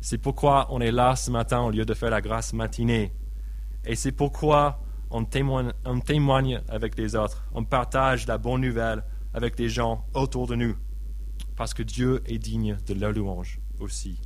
C'est 0.00 0.18
pourquoi 0.18 0.66
on 0.70 0.80
est 0.80 0.92
là 0.92 1.16
ce 1.16 1.30
matin 1.30 1.62
au 1.62 1.70
lieu 1.70 1.86
de 1.86 1.94
faire 1.94 2.10
la 2.10 2.20
grâce 2.20 2.52
matinée. 2.52 3.12
Et 3.86 3.96
c'est 3.96 4.12
pourquoi 4.12 4.82
on 5.10 5.24
témoigne, 5.24 5.72
on 5.84 6.00
témoigne 6.00 6.60
avec 6.68 6.98
les 6.98 7.16
autres. 7.16 7.46
On 7.54 7.64
partage 7.64 8.26
la 8.26 8.36
bonne 8.36 8.60
nouvelle 8.60 9.04
avec 9.32 9.58
les 9.58 9.70
gens 9.70 10.04
autour 10.12 10.46
de 10.46 10.54
nous. 10.54 10.76
Parce 11.56 11.72
que 11.72 11.82
Dieu 11.82 12.22
est 12.26 12.38
digne 12.38 12.76
de 12.86 12.94
leur 12.94 13.12
louange 13.12 13.58
aussi. 13.80 14.20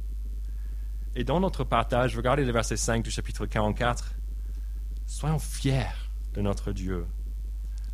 Et 1.14 1.22
dans 1.22 1.38
notre 1.38 1.62
partage, 1.62 2.16
regardez 2.16 2.44
le 2.44 2.52
verset 2.52 2.76
5 2.76 3.04
du 3.04 3.10
chapitre 3.10 3.46
44. 3.46 4.16
Soyons 5.06 5.38
fiers 5.38 5.94
de 6.34 6.40
notre 6.40 6.72
Dieu. 6.72 7.06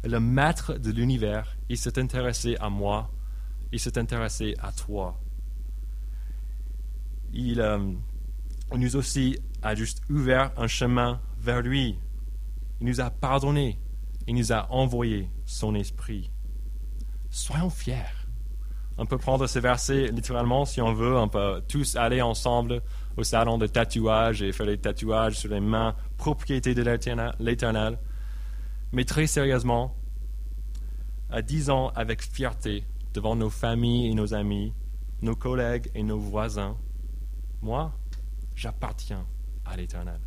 Le 0.04 0.18
maître 0.18 0.74
de 0.74 0.90
l'univers, 0.90 1.56
il 1.68 1.78
s'est 1.78 1.98
intéressé 1.98 2.56
à 2.60 2.68
moi, 2.68 3.10
il 3.70 3.78
s'est 3.78 3.98
intéressé 3.98 4.54
à 4.60 4.72
toi. 4.72 5.18
Il, 7.32 7.60
euh, 7.60 7.78
nous 8.76 8.96
aussi 8.96 9.38
a 9.62 9.74
juste 9.74 10.02
ouvert 10.10 10.50
un 10.56 10.66
chemin 10.66 11.20
vers 11.38 11.62
lui. 11.62 11.98
Il 12.80 12.88
nous 12.88 13.00
a 13.00 13.10
pardonné. 13.10 13.78
Il 14.26 14.34
nous 14.34 14.52
a 14.52 14.70
envoyé 14.72 15.30
son 15.44 15.74
esprit. 15.74 16.30
Soyons 17.30 17.70
fiers. 17.70 18.26
On 18.98 19.06
peut 19.06 19.18
prendre 19.18 19.46
ce 19.46 19.58
verset 19.58 20.08
littéralement 20.08 20.64
si 20.64 20.80
on 20.80 20.92
veut. 20.92 21.16
On 21.16 21.28
peut 21.28 21.62
tous 21.68 21.96
aller 21.96 22.20
ensemble 22.20 22.82
au 23.16 23.22
salon 23.22 23.56
de 23.56 23.66
tatouage 23.66 24.42
et 24.42 24.52
faire 24.52 24.66
les 24.66 24.78
tatouages 24.78 25.36
sur 25.36 25.50
les 25.50 25.60
mains, 25.60 25.94
propriété 26.16 26.74
de 26.74 26.82
l'Éternel. 26.82 27.98
Mais 28.92 29.04
très 29.04 29.26
sérieusement, 29.26 29.96
disons 31.46 31.88
avec 31.88 32.22
fierté 32.22 32.84
devant 33.14 33.36
nos 33.36 33.48
familles 33.48 34.08
et 34.08 34.14
nos 34.14 34.34
amis, 34.34 34.74
nos 35.22 35.34
collègues 35.34 35.90
et 35.94 36.02
nos 36.02 36.18
voisins, 36.18 36.76
moi, 37.62 37.96
j'appartiens 38.54 39.26
à 39.64 39.76
l'Éternel. 39.76 40.20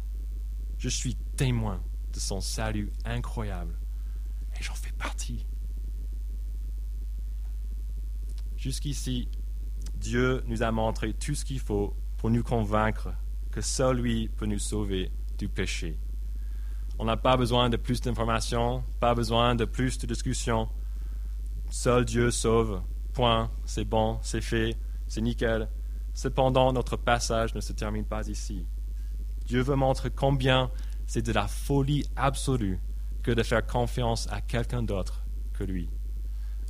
Je 0.78 0.90
suis 0.90 1.16
témoin 1.36 1.82
de 2.12 2.20
son 2.20 2.42
salut 2.42 2.92
incroyable 3.06 3.78
et 4.60 4.64
j'en 4.64 4.74
fais 4.74 4.94
partie. 4.94 5.46
Jusqu'ici, 8.58 9.28
Dieu 9.96 10.44
nous 10.48 10.64
a 10.64 10.72
montré 10.72 11.14
tout 11.14 11.36
ce 11.36 11.46
qu'il 11.46 11.60
faut 11.60 11.96
pour 12.18 12.32
nous 12.32 12.44
convaincre 12.44 13.14
que 13.52 13.62
seul 13.62 13.98
lui 13.98 14.28
peut 14.30 14.48
nous 14.48 14.60
sauver 14.60 15.12
du 15.38 15.50
péché. 15.50 16.00
On 16.98 17.06
n'a 17.06 17.18
pas 17.18 17.36
besoin 17.36 17.70
de 17.70 17.78
plus 17.78 18.00
d'informations, 18.00 18.84
pas 19.00 19.14
besoin 19.14 19.56
de 19.56 19.66
plus 19.66 19.98
de 19.98 20.08
discussions. 20.08 20.70
Seul 21.70 22.06
Dieu 22.06 22.32
sauve. 22.32 22.82
Point. 23.14 23.50
C'est 23.66 23.86
bon, 23.86 24.20
c'est 24.22 24.42
fait, 24.42 24.78
c'est 25.08 25.22
nickel. 25.22 25.70
Cependant, 26.14 26.72
notre 26.74 26.98
passage 26.98 27.54
ne 27.56 27.62
se 27.62 27.74
termine 27.74 28.06
pas 28.06 28.28
ici. 28.28 28.66
Dieu 29.46 29.62
veut 29.62 29.76
montrer 29.76 30.10
combien 30.10 30.72
c'est 31.08 31.22
de 31.22 31.32
la 31.32 31.48
folie 31.48 32.06
absolue 32.16 32.80
que 33.24 33.32
de 33.32 33.44
faire 33.44 33.66
confiance 33.66 34.28
à 34.32 34.42
quelqu'un 34.42 34.84
d'autre 34.84 35.22
que 35.54 35.64
lui. 35.64 35.90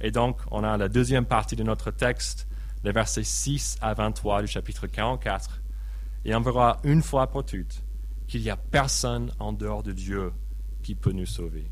Et 0.02 0.12
donc, 0.12 0.42
on 0.52 0.64
a 0.64 0.78
la 0.78 0.90
deuxième 0.90 1.26
partie 1.26 1.56
de 1.56 1.64
notre 1.64 1.92
texte, 1.92 2.48
les 2.84 2.92
versets 2.92 3.24
6 3.24 3.78
à 3.82 3.94
23 3.94 4.42
du 4.42 4.48
chapitre 4.48 4.88
44, 4.88 5.62
et 6.26 6.36
on 6.36 6.42
verra 6.42 6.80
une 6.84 7.02
fois 7.02 7.28
pour 7.28 7.46
toutes 7.46 7.84
qu'il 8.28 8.42
n'y 8.42 8.50
a 8.50 8.58
personne 8.58 9.32
en 9.40 9.54
dehors 9.54 9.84
de 9.84 9.92
Dieu 9.92 10.32
qui 10.84 10.96
peut 10.96 11.12
nous 11.12 11.26
sauver. 11.26 11.70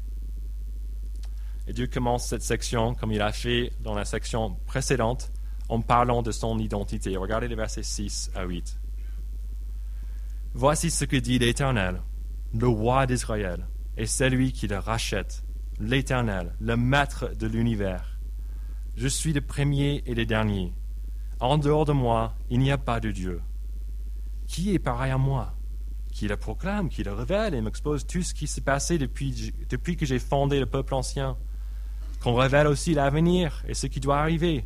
Et 1.68 1.74
Dieu 1.74 1.88
commence 1.88 2.28
cette 2.28 2.42
section, 2.44 2.94
comme 2.94 3.12
il 3.12 3.22
a 3.22 3.32
fait 3.32 3.72
dans 3.82 3.96
la 3.96 4.06
section 4.06 4.58
précédente, 4.66 5.32
en 5.70 5.82
parlant 5.82 6.22
de 6.22 6.32
son 6.32 6.60
identité. 6.60 7.16
Regardez 7.16 7.48
les 7.48 7.56
versets 7.56 7.84
6 7.84 8.32
à 8.36 8.44
8. 8.44 8.80
Voici 10.54 10.92
ce 10.92 11.06
que 11.06 11.16
dit 11.16 11.40
l'Éternel, 11.40 12.02
le 12.54 12.68
roi 12.68 13.08
d'Israël, 13.08 13.66
et 13.98 14.06
celui 14.06 14.52
qui 14.52 14.68
le 14.68 14.78
rachète 14.78 15.44
l'Éternel, 15.80 16.54
le 16.60 16.78
Maître 16.78 17.32
de 17.36 17.48
l'univers. 17.48 18.20
Je 18.96 19.08
suis 19.08 19.34
le 19.34 19.42
premier 19.42 20.04
et 20.06 20.14
le 20.14 20.26
dernier. 20.26 20.74
En 21.40 21.58
dehors 21.58 21.86
de 21.86 21.94
moi, 21.94 22.36
il 22.50 22.60
n'y 22.60 22.72
a 22.72 22.78
pas 22.78 23.00
de 23.00 23.12
Dieu. 23.12 23.42
Qui 24.48 24.74
est 24.74 24.80
pareil 24.80 25.12
à 25.12 25.18
moi? 25.18 25.56
Qui 26.14 26.28
le 26.28 26.38
proclame, 26.38 26.90
qui 26.90 27.04
le 27.04 27.12
révèle 27.12 27.56
et 27.56 27.62
m'expose 27.62 28.06
tout 28.06 28.22
ce 28.22 28.36
qui 28.36 28.46
s'est 28.46 28.62
passé 28.62 29.00
depuis, 29.00 29.98
que 29.98 30.06
j'ai 30.06 30.20
fondé 30.20 30.60
le 30.60 30.68
peuple 30.68 30.94
ancien 30.94 31.38
Qu'on 32.22 32.36
révèle 32.36 32.68
aussi 32.68 32.94
l'avenir 32.94 33.64
et 33.68 33.74
ce 33.74 33.88
qui 33.88 34.00
doit 34.00 34.20
arriver. 34.20 34.66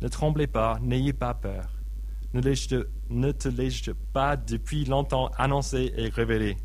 Ne 0.00 0.06
tremblez 0.06 0.46
pas, 0.46 0.78
n'ayez 0.80 1.12
pas 1.12 1.34
peur. 1.34 1.82
Ne, 2.34 2.40
ne 3.10 3.32
te 3.32 3.48
l'ai-je 3.48 3.90
pas 4.12 4.36
depuis 4.36 4.84
longtemps 4.84 5.28
annoncé 5.36 5.92
et 5.96 6.08
révélé 6.08 6.56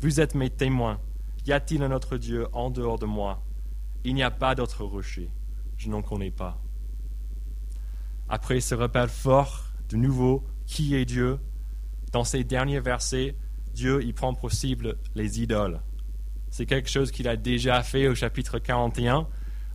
Vous 0.00 0.20
êtes 0.20 0.34
mes 0.34 0.50
témoins. 0.50 0.98
Y 1.46 1.52
a-t-il 1.52 1.82
un 1.84 1.92
autre 1.92 2.16
Dieu 2.16 2.48
en 2.52 2.70
dehors 2.70 2.98
de 2.98 3.06
moi? 3.06 3.42
Il 4.04 4.14
n'y 4.14 4.24
a 4.24 4.32
pas 4.32 4.56
d'autre 4.56 4.84
rocher. 4.84 5.30
Je 5.76 5.88
n'en 5.88 6.02
connais 6.02 6.32
pas. 6.32 6.60
Après 8.28 8.60
ce 8.60 8.74
rappel 8.74 9.08
fort, 9.08 9.66
de 9.90 9.96
nouveau, 9.96 10.44
qui 10.66 10.96
est 10.96 11.04
Dieu? 11.04 11.38
Dans 12.12 12.24
ces 12.24 12.44
derniers 12.44 12.80
versets, 12.80 13.34
Dieu 13.74 14.04
y 14.04 14.12
prend 14.12 14.34
possible 14.34 14.98
les 15.14 15.40
idoles. 15.40 15.80
C'est 16.50 16.66
quelque 16.66 16.90
chose 16.90 17.10
qu'il 17.10 17.26
a 17.26 17.36
déjà 17.36 17.82
fait 17.82 18.06
au 18.06 18.14
chapitre 18.14 18.58
41. 18.58 19.26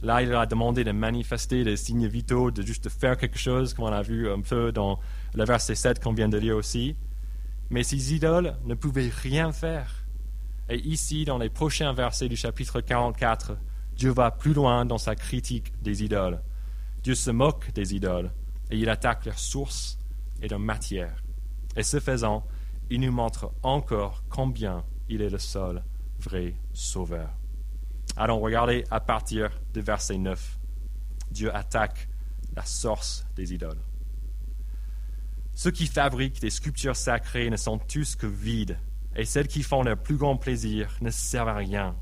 Là, 0.03 0.21
il 0.21 0.31
a 0.31 0.45
demandé 0.45 0.83
de 0.83 0.91
manifester 0.91 1.63
les 1.63 1.75
signes 1.75 2.07
vitaux, 2.07 2.51
de 2.51 2.61
juste 2.61 2.89
faire 2.89 3.17
quelque 3.17 3.39
chose, 3.39 3.73
comme 3.73 3.85
on 3.85 3.91
a 3.91 4.03
vu 4.03 4.29
un 4.29 4.41
peu 4.41 4.71
dans 4.71 4.99
le 5.33 5.43
verset 5.43 5.73
7 5.73 5.99
qu'on 5.99 6.13
vient 6.13 6.29
de 6.29 6.37
lire 6.37 6.55
aussi. 6.55 6.95
Mais 7.71 7.81
ces 7.81 8.13
idoles 8.13 8.55
ne 8.65 8.75
pouvaient 8.75 9.09
rien 9.11 9.51
faire. 9.51 10.05
Et 10.69 10.77
ici, 10.77 11.25
dans 11.25 11.39
les 11.39 11.49
prochains 11.49 11.93
versets 11.93 12.29
du 12.29 12.35
chapitre 12.35 12.81
44, 12.81 13.57
Dieu 13.95 14.11
va 14.11 14.29
plus 14.29 14.53
loin 14.53 14.85
dans 14.85 14.99
sa 14.99 15.15
critique 15.15 15.73
des 15.81 16.03
idoles. 16.03 16.43
Dieu 17.01 17.15
se 17.15 17.31
moque 17.31 17.71
des 17.73 17.95
idoles 17.95 18.31
et 18.69 18.77
il 18.77 18.89
attaque 18.89 19.25
leur 19.25 19.39
source 19.39 19.97
et 20.39 20.47
leur 20.47 20.59
matière. 20.59 21.23
Et 21.75 21.83
ce 21.83 21.99
faisant, 21.99 22.45
il 22.89 23.01
nous 23.01 23.11
montre 23.11 23.51
encore 23.63 24.23
combien 24.29 24.83
il 25.09 25.21
est 25.21 25.29
le 25.29 25.39
seul 25.39 25.83
vrai 26.19 26.55
sauveur. 26.73 27.29
Allons 28.15 28.39
regarder 28.39 28.83
à 28.89 28.99
partir 28.99 29.49
du 29.73 29.81
verset 29.81 30.17
9. 30.17 30.59
Dieu 31.31 31.55
attaque 31.55 32.09
la 32.55 32.65
source 32.65 33.25
des 33.35 33.53
idoles. 33.53 33.81
Ceux 35.53 35.71
qui 35.71 35.87
fabriquent 35.87 36.39
des 36.39 36.49
sculptures 36.49 36.95
sacrées 36.95 37.49
ne 37.49 37.57
sont 37.57 37.77
tous 37.77 38.15
que 38.15 38.27
vides 38.27 38.79
et 39.15 39.25
celles 39.25 39.47
qui 39.47 39.63
font 39.63 39.83
leur 39.83 39.97
plus 39.97 40.15
grand 40.15 40.37
plaisir 40.37 40.95
ne 41.01 41.09
servent 41.09 41.49
à 41.49 41.55
rien. 41.55 41.95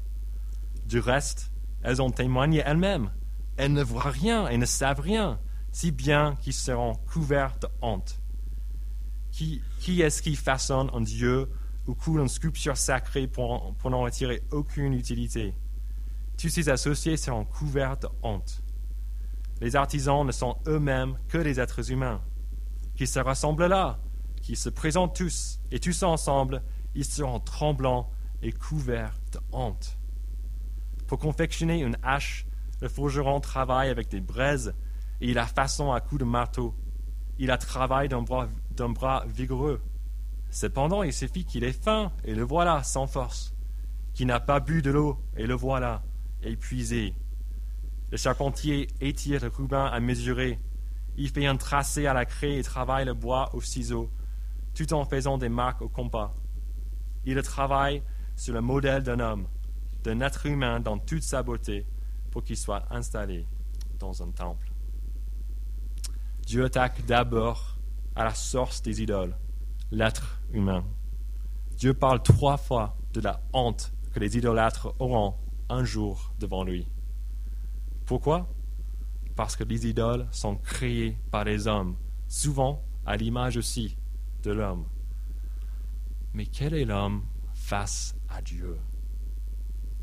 Du 0.85 0.99
reste, 0.99 1.51
elles 1.81 2.01
ont 2.01 2.11
témoigné 2.11 2.61
elles-mêmes. 2.65 3.11
Elles 3.57 3.73
ne 3.73 3.83
voient 3.83 4.11
rien 4.11 4.47
et 4.49 4.57
ne 4.57 4.65
savent 4.65 4.99
rien, 4.99 5.39
si 5.71 5.91
bien 5.91 6.35
qu'ils 6.41 6.53
seront 6.53 6.93
couverts 7.11 7.57
de 7.61 7.67
honte. 7.81 8.19
Qui, 9.35 10.01
est-ce 10.01 10.21
qui 10.21 10.37
façonne 10.37 10.89
un 10.93 11.01
dieu 11.01 11.51
ou 11.87 11.93
coule 11.93 12.21
une 12.21 12.29
sculpture 12.29 12.77
sacrée 12.77 13.27
pour, 13.27 13.75
n'en 13.83 14.01
retirer 14.01 14.41
aucune 14.51 14.93
utilité? 14.93 15.53
Tous 16.37 16.47
ces 16.47 16.69
associés 16.69 17.17
seront 17.17 17.43
couverts 17.43 17.97
de 17.97 18.07
honte. 18.23 18.63
Les 19.59 19.75
artisans 19.75 20.25
ne 20.25 20.31
sont 20.31 20.55
eux-mêmes 20.67 21.17
que 21.27 21.37
des 21.37 21.59
êtres 21.59 21.91
humains, 21.91 22.21
qui 22.95 23.07
se 23.07 23.19
rassemblent 23.19 23.67
là, 23.67 23.99
qui 24.41 24.55
se 24.55 24.69
présentent 24.69 25.15
tous, 25.15 25.59
et 25.69 25.79
tous 25.79 26.03
ensemble, 26.03 26.63
ils 26.93 27.03
seront 27.03 27.41
tremblants 27.41 28.09
et 28.41 28.53
couverts 28.53 29.19
de 29.33 29.39
honte. 29.51 29.97
Pour 31.07 31.19
confectionner 31.19 31.81
une 31.81 31.97
hache, 32.03 32.45
le 32.81 32.87
forgeron 32.87 33.41
travaille 33.41 33.89
avec 33.89 34.07
des 34.07 34.21
braises 34.21 34.73
et 35.19 35.29
il 35.29 35.39
a 35.39 35.45
façon 35.45 35.91
à 35.91 35.99
coups 35.99 36.19
de 36.19 36.25
marteau. 36.25 36.73
Il 37.37 37.51
a 37.51 37.57
travail 37.57 38.07
d'un 38.07 38.21
bras, 38.21 38.47
bras 38.77 39.25
vigoureux. 39.27 39.81
Cependant, 40.49 41.03
il 41.03 41.11
suffit 41.11 41.43
qu'il 41.43 41.63
ait 41.63 41.73
faim, 41.73 42.11
et 42.23 42.33
le 42.33 42.43
voilà 42.43 42.83
sans 42.83 43.07
force. 43.07 43.53
Qu'il 44.13 44.27
n'a 44.27 44.39
pas 44.39 44.59
bu 44.59 44.81
de 44.81 44.91
l'eau, 44.91 45.19
et 45.35 45.45
le 45.45 45.53
voilà 45.53 46.01
épuisé. 46.43 47.13
Le 48.11 48.17
charpentier 48.17 48.87
étire 49.01 49.41
le 49.41 49.49
ruban 49.49 49.85
à 49.85 49.99
mesurer. 49.99 50.59
Il 51.17 51.29
fait 51.29 51.45
un 51.45 51.57
tracé 51.57 52.07
à 52.07 52.13
la 52.13 52.25
craie 52.25 52.57
et 52.57 52.63
travaille 52.63 53.05
le 53.05 53.13
bois 53.13 53.49
au 53.53 53.61
ciseau, 53.61 54.09
tout 54.73 54.93
en 54.93 55.05
faisant 55.05 55.37
des 55.37 55.49
marques 55.49 55.81
au 55.81 55.89
compas. 55.89 56.33
Il 57.25 57.41
travaille 57.41 58.03
sur 58.35 58.53
le 58.53 58.61
modèle 58.61 59.03
d'un 59.03 59.19
homme, 59.19 59.47
d'un 60.03 60.21
être 60.21 60.45
humain 60.45 60.79
dans 60.79 60.97
toute 60.97 61.23
sa 61.23 61.41
beauté, 61.43 61.85
pour 62.31 62.43
qu'il 62.43 62.57
soit 62.57 62.85
installé 62.91 63.47
dans 63.99 64.21
un 64.21 64.31
temple. 64.31 64.74
Dieu 66.45 66.65
attaque 66.65 67.03
d'abord 67.07 67.75
à 68.15 68.23
la 68.23 68.35
source 68.35 68.83
des 68.83 69.01
idoles, 69.01 69.35
l'être 69.91 70.39
humain. 70.53 70.85
Dieu 71.75 71.95
parle 71.95 72.21
trois 72.21 72.57
fois 72.57 72.95
de 73.13 73.21
la 73.21 73.41
honte 73.51 73.91
que 74.13 74.19
les 74.19 74.37
idolâtres 74.37 74.93
auront 74.99 75.33
un 75.69 75.83
jour 75.83 76.33
devant 76.39 76.63
lui. 76.63 76.87
Pourquoi? 78.05 78.47
Parce 79.35 79.55
que 79.55 79.63
les 79.63 79.87
idoles 79.87 80.27
sont 80.29 80.55
créées 80.55 81.17
par 81.31 81.45
les 81.45 81.67
hommes, 81.67 81.95
souvent 82.27 82.83
à 83.07 83.17
l'image 83.17 83.57
aussi 83.57 83.97
de 84.43 84.51
l'homme. 84.51 84.85
Mais 86.33 86.45
quel 86.45 86.75
est 86.75 86.85
l'homme 86.85 87.23
face 87.53 88.15
à 88.29 88.43
Dieu? 88.43 88.77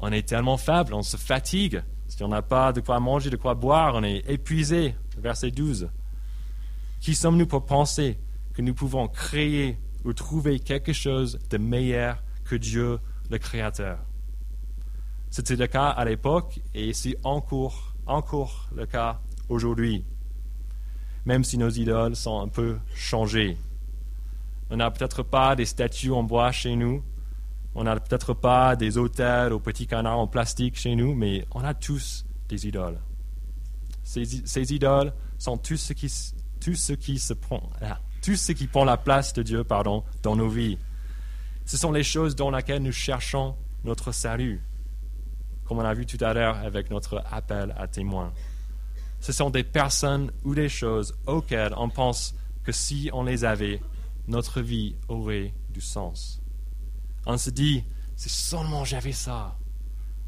On 0.00 0.10
est 0.10 0.28
tellement 0.28 0.56
faible, 0.56 0.92
on 0.92 1.02
se 1.02 1.16
fatigue. 1.16 1.84
Si 2.08 2.22
on 2.24 2.28
n'a 2.28 2.42
pas 2.42 2.72
de 2.72 2.80
quoi 2.80 2.98
manger, 2.98 3.30
de 3.30 3.36
quoi 3.36 3.54
boire, 3.54 3.94
on 3.94 4.02
est 4.02 4.28
épuisé. 4.28 4.96
Verset 5.16 5.52
12. 5.52 5.88
Qui 7.02 7.16
sommes-nous 7.16 7.48
pour 7.48 7.66
penser 7.66 8.16
que 8.54 8.62
nous 8.62 8.74
pouvons 8.74 9.08
créer 9.08 9.76
ou 10.04 10.12
trouver 10.12 10.60
quelque 10.60 10.92
chose 10.92 11.40
de 11.50 11.58
meilleur 11.58 12.22
que 12.44 12.54
Dieu, 12.54 13.00
le 13.28 13.38
Créateur? 13.38 13.98
C'était 15.28 15.56
le 15.56 15.66
cas 15.66 15.88
à 15.88 16.04
l'époque 16.04 16.60
et 16.74 16.92
c'est 16.92 17.16
encore, 17.24 17.96
encore 18.06 18.68
le 18.72 18.86
cas 18.86 19.20
aujourd'hui, 19.48 20.04
même 21.24 21.42
si 21.42 21.58
nos 21.58 21.70
idoles 21.70 22.14
sont 22.14 22.40
un 22.40 22.46
peu 22.46 22.78
changées. 22.94 23.56
On 24.70 24.76
n'a 24.76 24.92
peut-être 24.92 25.24
pas 25.24 25.56
des 25.56 25.66
statues 25.66 26.12
en 26.12 26.22
bois 26.22 26.52
chez 26.52 26.76
nous. 26.76 27.02
On 27.74 27.82
n'a 27.82 27.98
peut-être 27.98 28.32
pas 28.32 28.76
des 28.76 28.96
autels 28.96 29.52
aux 29.52 29.58
petits 29.58 29.88
canards 29.88 30.20
en 30.20 30.28
plastique 30.28 30.76
chez 30.76 30.94
nous, 30.94 31.16
mais 31.16 31.48
on 31.50 31.64
a 31.64 31.74
tous 31.74 32.24
des 32.48 32.68
idoles. 32.68 33.00
Ces, 34.04 34.72
idoles 34.72 35.12
sont 35.38 35.56
tout 35.56 35.76
ce 35.76 35.92
qui, 35.94 36.08
tout 36.62 36.76
ce 36.76 36.92
qui 36.92 37.18
se 37.18 37.34
prend, 37.34 37.68
tout 38.22 38.36
ce 38.36 38.52
qui 38.52 38.68
prend 38.68 38.84
la 38.84 38.96
place 38.96 39.32
de 39.32 39.42
Dieu, 39.42 39.64
pardon, 39.64 40.04
dans 40.22 40.36
nos 40.36 40.48
vies. 40.48 40.78
Ce 41.64 41.76
sont 41.76 41.90
les 41.90 42.04
choses 42.04 42.36
dans 42.36 42.50
lesquelles 42.50 42.82
nous 42.82 42.92
cherchons 42.92 43.56
notre 43.82 44.12
salut, 44.12 44.62
comme 45.64 45.78
on 45.78 45.84
a 45.84 45.92
vu 45.92 46.06
tout 46.06 46.22
à 46.24 46.32
l'heure 46.32 46.56
avec 46.58 46.90
notre 46.90 47.24
appel 47.30 47.74
à 47.76 47.88
témoins. 47.88 48.32
Ce 49.18 49.32
sont 49.32 49.50
des 49.50 49.64
personnes 49.64 50.30
ou 50.44 50.54
des 50.54 50.68
choses 50.68 51.16
auxquelles 51.26 51.74
on 51.76 51.88
pense 51.88 52.34
que 52.62 52.70
si 52.70 53.10
on 53.12 53.24
les 53.24 53.44
avait, 53.44 53.80
notre 54.28 54.60
vie 54.60 54.94
aurait 55.08 55.52
du 55.70 55.80
sens. 55.80 56.40
On 57.26 57.36
se 57.38 57.50
dit, 57.50 57.82
c'est 58.14 58.30
seulement 58.30 58.84
j'avais 58.84 59.12
ça. 59.12 59.58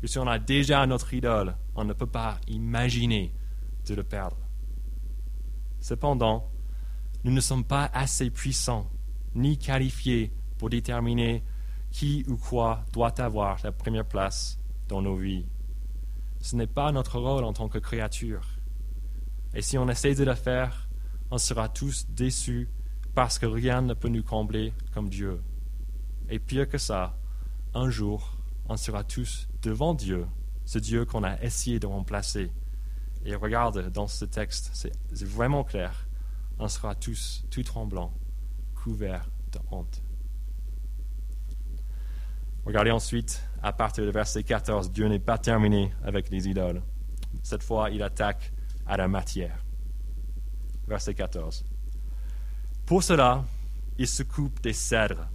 Et 0.02 0.08
si 0.08 0.18
on 0.18 0.26
a 0.26 0.40
déjà 0.40 0.84
notre 0.86 1.14
idole, 1.14 1.54
on 1.76 1.84
ne 1.84 1.92
peut 1.92 2.06
pas 2.06 2.38
imaginer 2.48 3.32
de 3.86 3.94
le 3.94 4.02
perdre. 4.02 4.36
Cependant, 5.84 6.50
nous 7.24 7.30
ne 7.30 7.42
sommes 7.42 7.62
pas 7.62 7.90
assez 7.92 8.30
puissants 8.30 8.90
ni 9.34 9.58
qualifiés 9.58 10.32
pour 10.56 10.70
déterminer 10.70 11.44
qui 11.90 12.24
ou 12.26 12.38
quoi 12.38 12.86
doit 12.94 13.20
avoir 13.20 13.58
la 13.62 13.70
première 13.70 14.06
place 14.06 14.58
dans 14.88 15.02
nos 15.02 15.16
vies. 15.16 15.44
Ce 16.40 16.56
n'est 16.56 16.66
pas 16.66 16.90
notre 16.90 17.18
rôle 17.18 17.44
en 17.44 17.52
tant 17.52 17.68
que 17.68 17.76
créature. 17.76 18.48
Et 19.52 19.60
si 19.60 19.76
on 19.76 19.86
essaie 19.90 20.14
de 20.14 20.24
le 20.24 20.34
faire, 20.34 20.88
on 21.30 21.36
sera 21.36 21.68
tous 21.68 22.06
déçus 22.08 22.66
parce 23.14 23.38
que 23.38 23.44
rien 23.44 23.82
ne 23.82 23.92
peut 23.92 24.08
nous 24.08 24.22
combler 24.22 24.72
comme 24.94 25.10
Dieu. 25.10 25.42
Et 26.30 26.38
pire 26.38 26.66
que 26.66 26.78
ça, 26.78 27.14
un 27.74 27.90
jour, 27.90 28.38
on 28.70 28.78
sera 28.78 29.04
tous 29.04 29.48
devant 29.60 29.92
Dieu, 29.92 30.26
ce 30.64 30.78
Dieu 30.78 31.04
qu'on 31.04 31.24
a 31.24 31.38
essayé 31.42 31.78
de 31.78 31.86
remplacer. 31.86 32.50
Et 33.24 33.34
regarde 33.34 33.90
dans 33.90 34.06
ce 34.06 34.24
texte, 34.24 34.70
c'est 34.74 35.24
vraiment 35.24 35.64
clair. 35.64 36.06
On 36.58 36.68
sera 36.68 36.94
tous 36.94 37.44
tout 37.50 37.62
tremblants, 37.62 38.12
couverts 38.74 39.30
de 39.52 39.58
honte. 39.70 40.02
Regardez 42.66 42.90
ensuite, 42.90 43.42
à 43.62 43.72
partir 43.72 44.04
du 44.04 44.10
verset 44.10 44.42
14, 44.42 44.90
Dieu 44.90 45.08
n'est 45.08 45.18
pas 45.18 45.38
terminé 45.38 45.92
avec 46.02 46.30
les 46.30 46.48
idoles. 46.48 46.82
Cette 47.42 47.62
fois, 47.62 47.90
il 47.90 48.02
attaque 48.02 48.52
à 48.86 48.96
la 48.96 49.08
matière. 49.08 49.64
Verset 50.86 51.14
14. 51.14 51.64
Pour 52.86 53.02
cela, 53.02 53.44
il 53.98 54.08
se 54.08 54.22
coupe 54.22 54.62
des 54.62 54.72
cèdres. 54.72 55.28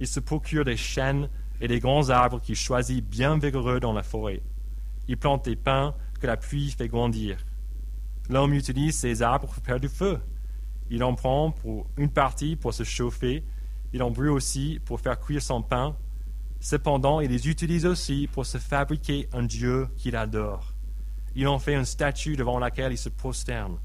Il 0.00 0.06
se 0.06 0.20
procure 0.20 0.64
des 0.64 0.76
chênes 0.76 1.28
et 1.60 1.68
des 1.68 1.80
grands 1.80 2.10
arbres 2.10 2.40
qu'il 2.40 2.56
choisit 2.56 3.04
bien 3.04 3.38
vigoureux 3.38 3.80
dans 3.80 3.92
la 3.92 4.02
forêt. 4.02 4.42
Il 5.08 5.16
plante 5.16 5.44
des 5.44 5.56
pins 5.56 5.94
que 6.18 6.26
la 6.26 6.36
pluie 6.36 6.70
fait 6.70 6.88
grandir. 6.88 7.38
L'homme 8.28 8.54
utilise 8.54 8.96
ces 8.96 9.22
arbres 9.22 9.46
pour 9.46 9.64
faire 9.64 9.80
du 9.80 9.88
feu. 9.88 10.18
Il 10.90 11.02
en 11.04 11.14
prend 11.14 11.50
pour 11.50 11.86
une 11.96 12.10
partie 12.10 12.56
pour 12.56 12.74
se 12.74 12.82
chauffer. 12.82 13.44
Il 13.92 14.02
en 14.02 14.10
brûle 14.10 14.30
aussi 14.30 14.80
pour 14.84 15.00
faire 15.00 15.18
cuire 15.18 15.42
son 15.42 15.62
pain. 15.62 15.96
Cependant, 16.60 17.20
il 17.20 17.30
les 17.30 17.48
utilise 17.48 17.86
aussi 17.86 18.28
pour 18.32 18.46
se 18.46 18.58
fabriquer 18.58 19.28
un 19.32 19.42
Dieu 19.42 19.88
qu'il 19.96 20.16
adore. 20.16 20.74
Il 21.34 21.48
en 21.48 21.58
fait 21.58 21.74
une 21.74 21.84
statue 21.84 22.36
devant 22.36 22.58
laquelle 22.58 22.92
il 22.92 22.98
se 22.98 23.08
prosterne. 23.08 23.78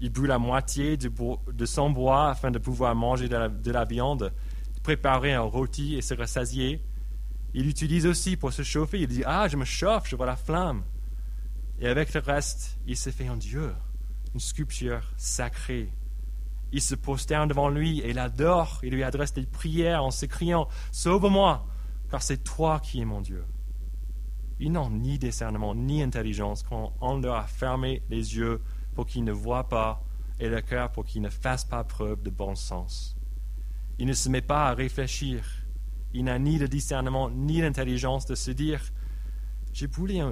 Il 0.00 0.10
brûle 0.10 0.28
la 0.28 0.38
moitié 0.38 0.96
de, 0.96 1.66
son 1.66 1.90
bois 1.90 2.30
afin 2.30 2.50
de 2.50 2.58
pouvoir 2.58 2.94
manger 2.94 3.28
de 3.28 3.36
la, 3.36 3.48
de 3.48 3.70
la 3.72 3.84
viande, 3.84 4.32
préparer 4.82 5.34
un 5.34 5.40
rôti 5.40 5.96
et 5.96 6.02
se 6.02 6.14
rassasier. 6.14 6.80
Il 7.52 7.68
utilise 7.68 8.06
aussi 8.06 8.36
pour 8.36 8.52
se 8.52 8.62
chauffer. 8.62 9.00
Il 9.00 9.08
dit 9.08 9.22
Ah, 9.26 9.48
je 9.48 9.56
me 9.56 9.64
chauffe, 9.64 10.08
je 10.08 10.14
vois 10.14 10.26
la 10.26 10.36
flamme. 10.36 10.84
Et 11.80 11.86
avec 11.86 12.12
le 12.14 12.20
reste, 12.20 12.78
il 12.86 12.96
s'est 12.96 13.12
fait 13.12 13.28
un 13.28 13.36
Dieu, 13.36 13.72
une 14.34 14.40
sculpture 14.40 15.12
sacrée. 15.16 15.92
Il 16.72 16.82
se 16.82 16.94
prosterne 16.94 17.48
devant 17.48 17.68
lui 17.68 18.00
et 18.00 18.12
l'adore. 18.12 18.80
Il 18.82 18.92
lui 18.92 19.04
adresse 19.04 19.32
des 19.32 19.46
prières 19.46 20.04
en 20.04 20.10
s'écriant 20.10 20.68
Sauve-moi, 20.90 21.66
car 22.10 22.22
c'est 22.22 22.42
toi 22.42 22.80
qui 22.80 23.00
es 23.00 23.04
mon 23.04 23.20
Dieu. 23.20 23.44
Ils 24.60 24.72
n'ont 24.72 24.90
ni 24.90 25.18
discernement 25.18 25.74
ni 25.74 26.02
intelligence 26.02 26.64
quand 26.64 26.92
on 27.00 27.20
leur 27.20 27.36
a 27.36 27.46
fermé 27.46 28.02
les 28.10 28.36
yeux 28.36 28.60
pour 28.94 29.06
qu'ils 29.06 29.24
ne 29.24 29.32
voient 29.32 29.68
pas 29.68 30.02
et 30.40 30.48
le 30.48 30.60
cœur 30.60 30.90
pour 30.90 31.04
qu'ils 31.04 31.22
ne 31.22 31.30
fassent 31.30 31.64
pas 31.64 31.84
preuve 31.84 32.22
de 32.22 32.30
bon 32.30 32.56
sens. 32.56 33.16
Il 33.98 34.06
ne 34.06 34.12
se 34.12 34.28
met 34.28 34.42
pas 34.42 34.68
à 34.68 34.74
réfléchir. 34.74 35.44
Il 36.12 36.24
n'a 36.24 36.38
ni 36.38 36.58
de 36.58 36.66
discernement 36.66 37.30
ni 37.30 37.60
d'intelligence 37.60 38.26
de 38.26 38.34
se 38.34 38.50
dire 38.50 38.80
J'ai 39.72 39.86
brûlé 39.86 40.22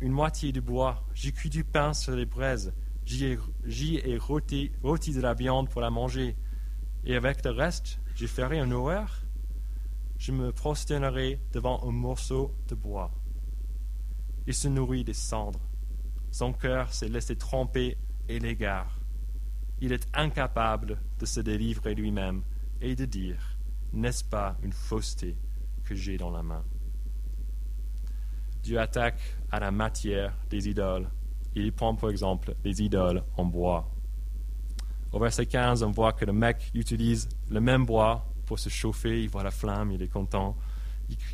une 0.00 0.12
moitié 0.12 0.52
du 0.52 0.60
bois, 0.60 1.06
j'ai 1.14 1.32
cuit 1.32 1.50
du 1.50 1.64
pain 1.64 1.92
sur 1.92 2.16
les 2.16 2.26
braises, 2.26 2.72
j'y 3.04 3.24
ai, 3.24 4.18
rôti, 4.18 4.70
de 4.82 5.20
la 5.20 5.34
viande 5.34 5.68
pour 5.68 5.80
la 5.80 5.90
manger, 5.90 6.36
et 7.04 7.14
avec 7.14 7.44
le 7.44 7.50
reste, 7.50 8.00
j'ai 8.14 8.26
ferai 8.26 8.58
un 8.58 8.70
horreur 8.70 9.20
Je 10.16 10.32
me 10.32 10.52
prosternerai 10.52 11.40
devant 11.52 11.86
un 11.86 11.92
morceau 11.92 12.54
de 12.68 12.74
bois. 12.74 13.10
Il 14.46 14.54
se 14.54 14.68
nourrit 14.68 15.04
des 15.04 15.14
cendres. 15.14 15.60
Son 16.30 16.52
cœur 16.52 16.92
s'est 16.92 17.08
laissé 17.08 17.36
tromper 17.36 17.96
et 18.28 18.38
l'égare. 18.38 18.98
Il 19.80 19.92
est 19.92 20.08
incapable 20.14 20.98
de 21.18 21.26
se 21.26 21.40
délivrer 21.40 21.94
lui-même 21.94 22.42
et 22.80 22.94
de 22.94 23.04
dire 23.04 23.58
N'est-ce 23.92 24.24
pas 24.24 24.56
une 24.62 24.72
fausseté 24.72 25.36
que 25.84 25.94
j'ai 25.94 26.16
dans 26.16 26.30
la 26.30 26.42
main? 26.42 26.64
Dieu 28.64 28.80
attaque 28.80 29.20
à 29.52 29.60
la 29.60 29.70
matière 29.70 30.34
des 30.48 30.68
idoles. 30.70 31.06
Il 31.54 31.70
prend 31.72 31.94
par 31.94 32.08
exemple 32.08 32.56
les 32.64 32.82
idoles 32.82 33.22
en 33.36 33.44
bois. 33.44 33.90
Au 35.12 35.18
verset 35.20 35.44
15, 35.44 35.82
on 35.82 35.90
voit 35.90 36.14
que 36.14 36.24
le 36.24 36.32
mec 36.32 36.70
utilise 36.72 37.28
le 37.50 37.60
même 37.60 37.84
bois 37.84 38.26
pour 38.46 38.58
se 38.58 38.70
chauffer. 38.70 39.22
Il 39.22 39.28
voit 39.28 39.42
la 39.42 39.50
flamme, 39.50 39.92
il 39.92 40.02
est 40.02 40.08
content. 40.08 40.56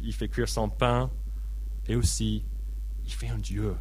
Il, 0.03 0.13
fait 0.13 0.29
cuire 0.29 0.49
son 0.49 0.69
pain 0.69 1.09
et 1.87 1.95
aussi 1.95 2.45
il 3.07 3.13
fait 3.13 3.29
un 3.29 3.39
Dieu 3.39 3.77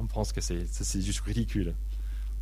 on 0.00 0.06
pense 0.06 0.32
que 0.32 0.40
c'est 0.40 1.00
juste 1.00 1.20
ridicule. 1.20 1.74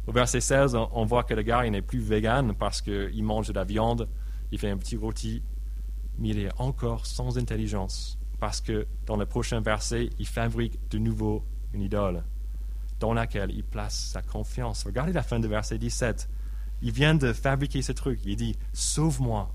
Au 0.06 0.12
verset 0.12 0.40
16, 0.40 0.76
on 0.92 1.04
voit 1.06 1.24
que 1.24 1.32
le 1.34 1.42
gars 1.42 1.68
n'est 1.68 1.82
plus 1.82 2.00
vegan 2.00 2.54
parce 2.54 2.82
qu'il 2.82 3.24
mange 3.24 3.48
de 3.48 3.54
la 3.54 3.64
viande, 3.64 4.08
il 4.52 4.58
fait 4.58 4.68
un 4.68 4.76
petit 4.76 4.96
rôti, 4.96 5.42
mais 6.18 6.28
il 6.28 6.38
est 6.38 6.50
encore 6.58 7.06
sans 7.06 7.38
intelligence 7.38 8.18
parce 8.38 8.60
que 8.60 8.86
dans 9.06 9.16
le 9.16 9.26
prochain 9.26 9.60
verset, 9.60 10.10
il 10.18 10.26
fabrique 10.26 10.78
de 10.90 10.98
nouveau 10.98 11.44
une 11.72 11.82
idole 11.82 12.24
dans 13.00 13.12
laquelle 13.12 13.50
il 13.50 13.64
place 13.64 14.10
sa 14.12 14.22
confiance. 14.22 14.84
Regardez 14.84 15.12
la 15.12 15.22
fin 15.22 15.38
du 15.38 15.48
verset 15.48 15.78
17. 15.78 16.28
Il 16.82 16.92
vient 16.92 17.14
de 17.14 17.32
fabriquer 17.32 17.82
ce 17.82 17.92
truc. 17.92 18.20
Il 18.24 18.36
dit 18.36 18.56
Sauve-moi, 18.72 19.54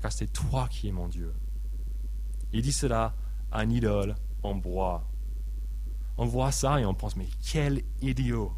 car 0.00 0.12
c'est 0.12 0.32
toi 0.32 0.68
qui 0.70 0.88
es 0.88 0.92
mon 0.92 1.08
Dieu. 1.08 1.32
Il 2.52 2.62
dit 2.62 2.72
cela 2.72 3.14
à 3.50 3.64
une 3.64 3.72
idole 3.72 4.14
en 4.42 4.54
bois 4.54 5.06
on 6.20 6.26
voit 6.26 6.50
ça 6.50 6.80
et 6.80 6.84
on 6.84 6.94
pense, 6.94 7.14
mais 7.14 7.28
quel 7.40 7.82
idiot. 8.02 8.52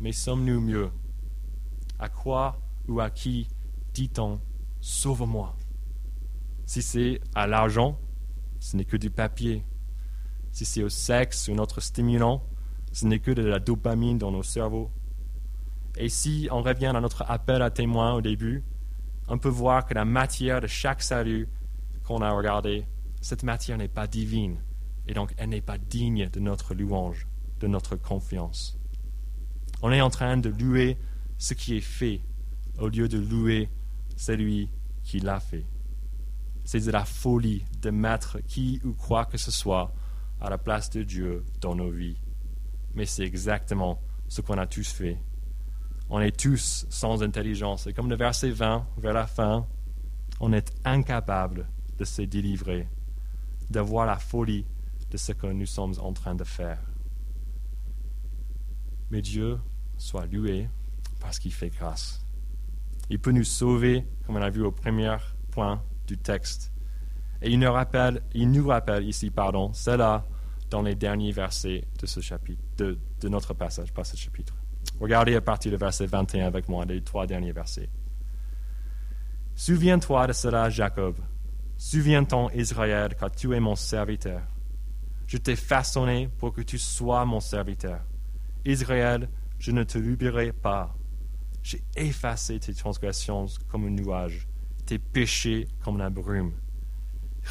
Mais 0.00 0.10
sommes-nous 0.10 0.60
mieux? 0.60 0.90
À 2.00 2.08
quoi 2.08 2.60
ou 2.88 2.98
à 2.98 3.08
qui 3.08 3.46
dit-on, 3.94 4.40
sauve-moi? 4.80 5.54
Si 6.66 6.82
c'est 6.82 7.20
à 7.36 7.46
l'argent, 7.46 8.00
ce 8.60 8.76
n'est 8.76 8.84
que 8.84 8.96
du 8.96 9.10
papier. 9.10 9.64
Si 10.52 10.64
c'est 10.64 10.82
au 10.82 10.88
sexe 10.88 11.48
ou 11.48 11.54
notre 11.54 11.80
stimulant, 11.80 12.44
ce 12.92 13.06
n'est 13.06 13.18
que 13.18 13.30
de 13.30 13.42
la 13.42 13.58
dopamine 13.58 14.18
dans 14.18 14.30
nos 14.30 14.42
cerveaux. 14.42 14.90
Et 15.96 16.08
si 16.08 16.48
on 16.52 16.62
revient 16.62 16.86
à 16.86 17.00
notre 17.00 17.22
appel 17.28 17.62
à 17.62 17.70
témoin 17.70 18.14
au 18.14 18.20
début, 18.20 18.62
on 19.28 19.38
peut 19.38 19.48
voir 19.48 19.86
que 19.86 19.94
la 19.94 20.04
matière 20.04 20.60
de 20.60 20.66
chaque 20.66 21.02
salut 21.02 21.48
qu'on 22.04 22.20
a 22.22 22.30
regardé, 22.30 22.84
cette 23.20 23.42
matière 23.42 23.78
n'est 23.78 23.88
pas 23.88 24.06
divine, 24.06 24.58
et 25.06 25.14
donc 25.14 25.32
elle 25.36 25.50
n'est 25.50 25.60
pas 25.60 25.78
digne 25.78 26.28
de 26.28 26.40
notre 26.40 26.74
louange, 26.74 27.26
de 27.60 27.66
notre 27.66 27.96
confiance. 27.96 28.78
On 29.82 29.92
est 29.92 30.00
en 30.00 30.10
train 30.10 30.36
de 30.36 30.50
louer 30.50 30.98
ce 31.38 31.54
qui 31.54 31.76
est 31.76 31.80
fait 31.80 32.20
au 32.78 32.88
lieu 32.88 33.08
de 33.08 33.18
louer 33.18 33.68
celui 34.16 34.68
qui 35.02 35.20
l'a 35.20 35.40
fait. 35.40 35.64
C'est 36.70 36.86
de 36.86 36.92
la 36.92 37.04
folie 37.04 37.64
de 37.82 37.90
mettre 37.90 38.38
qui 38.46 38.80
ou 38.84 38.92
quoi 38.92 39.24
que 39.24 39.36
ce 39.36 39.50
soit 39.50 39.92
à 40.40 40.48
la 40.48 40.56
place 40.56 40.88
de 40.88 41.02
Dieu 41.02 41.44
dans 41.60 41.74
nos 41.74 41.90
vies. 41.90 42.16
Mais 42.94 43.06
c'est 43.06 43.24
exactement 43.24 44.00
ce 44.28 44.40
qu'on 44.40 44.56
a 44.56 44.68
tous 44.68 44.88
fait. 44.92 45.18
On 46.10 46.20
est 46.20 46.30
tous 46.30 46.86
sans 46.88 47.24
intelligence. 47.24 47.88
Et 47.88 47.92
comme 47.92 48.08
le 48.08 48.14
verset 48.14 48.50
20, 48.50 48.86
vers 48.98 49.12
la 49.12 49.26
fin, 49.26 49.66
on 50.38 50.52
est 50.52 50.72
incapable 50.84 51.66
de 51.98 52.04
se 52.04 52.22
délivrer, 52.22 52.86
de 53.68 53.80
voir 53.80 54.06
la 54.06 54.20
folie 54.20 54.64
de 55.10 55.16
ce 55.16 55.32
que 55.32 55.48
nous 55.48 55.66
sommes 55.66 55.94
en 55.98 56.12
train 56.12 56.36
de 56.36 56.44
faire. 56.44 56.78
Mais 59.10 59.22
Dieu 59.22 59.58
soit 59.98 60.26
loué 60.26 60.68
parce 61.18 61.40
qu'il 61.40 61.52
fait 61.52 61.70
grâce. 61.70 62.24
Il 63.08 63.18
peut 63.18 63.32
nous 63.32 63.42
sauver, 63.42 64.06
comme 64.24 64.36
on 64.36 64.40
a 64.40 64.50
vu 64.50 64.62
au 64.62 64.70
premier 64.70 65.16
point 65.50 65.82
texte. 66.18 66.72
Et 67.42 67.50
il 67.50 67.58
nous 67.58 67.72
rappelle, 67.72 68.22
ici, 69.04 69.30
pardon, 69.30 69.72
cela 69.72 70.26
dans 70.68 70.82
les 70.82 70.94
derniers 70.94 71.32
versets 71.32 71.84
de 71.98 72.06
ce 72.06 72.20
chapitre, 72.20 72.62
de, 72.76 72.98
de 73.20 73.28
notre 73.28 73.54
passage, 73.54 73.92
pas 73.92 74.04
ce 74.04 74.16
chapitre. 74.16 74.54
Regardez 75.00 75.34
à 75.34 75.40
partir 75.40 75.72
du 75.72 75.78
verset 75.78 76.06
21 76.06 76.46
avec 76.46 76.68
moi, 76.68 76.84
les 76.84 77.02
trois 77.02 77.26
derniers 77.26 77.52
versets. 77.52 77.88
Souviens-toi 79.54 80.28
de 80.28 80.32
cela, 80.32 80.70
Jacob. 80.70 81.16
Souviens-toi, 81.76 82.50
Israël, 82.54 83.14
car 83.18 83.30
tu 83.30 83.54
es 83.54 83.60
mon 83.60 83.74
serviteur. 83.74 84.42
Je 85.26 85.38
t'ai 85.38 85.56
façonné 85.56 86.28
pour 86.38 86.52
que 86.52 86.60
tu 86.60 86.78
sois 86.78 87.24
mon 87.24 87.40
serviteur. 87.40 88.00
Israël, 88.64 89.28
je 89.58 89.70
ne 89.70 89.84
te 89.84 89.98
l'oublierai 89.98 90.52
pas. 90.52 90.94
J'ai 91.62 91.82
effacé 91.96 92.58
tes 92.58 92.74
transgressions 92.74 93.46
comme 93.68 93.86
un 93.86 93.90
nuage, 93.90 94.48
tes 94.90 94.98
péchés 94.98 95.68
comme 95.84 95.98
la 95.98 96.10
brume. 96.10 96.52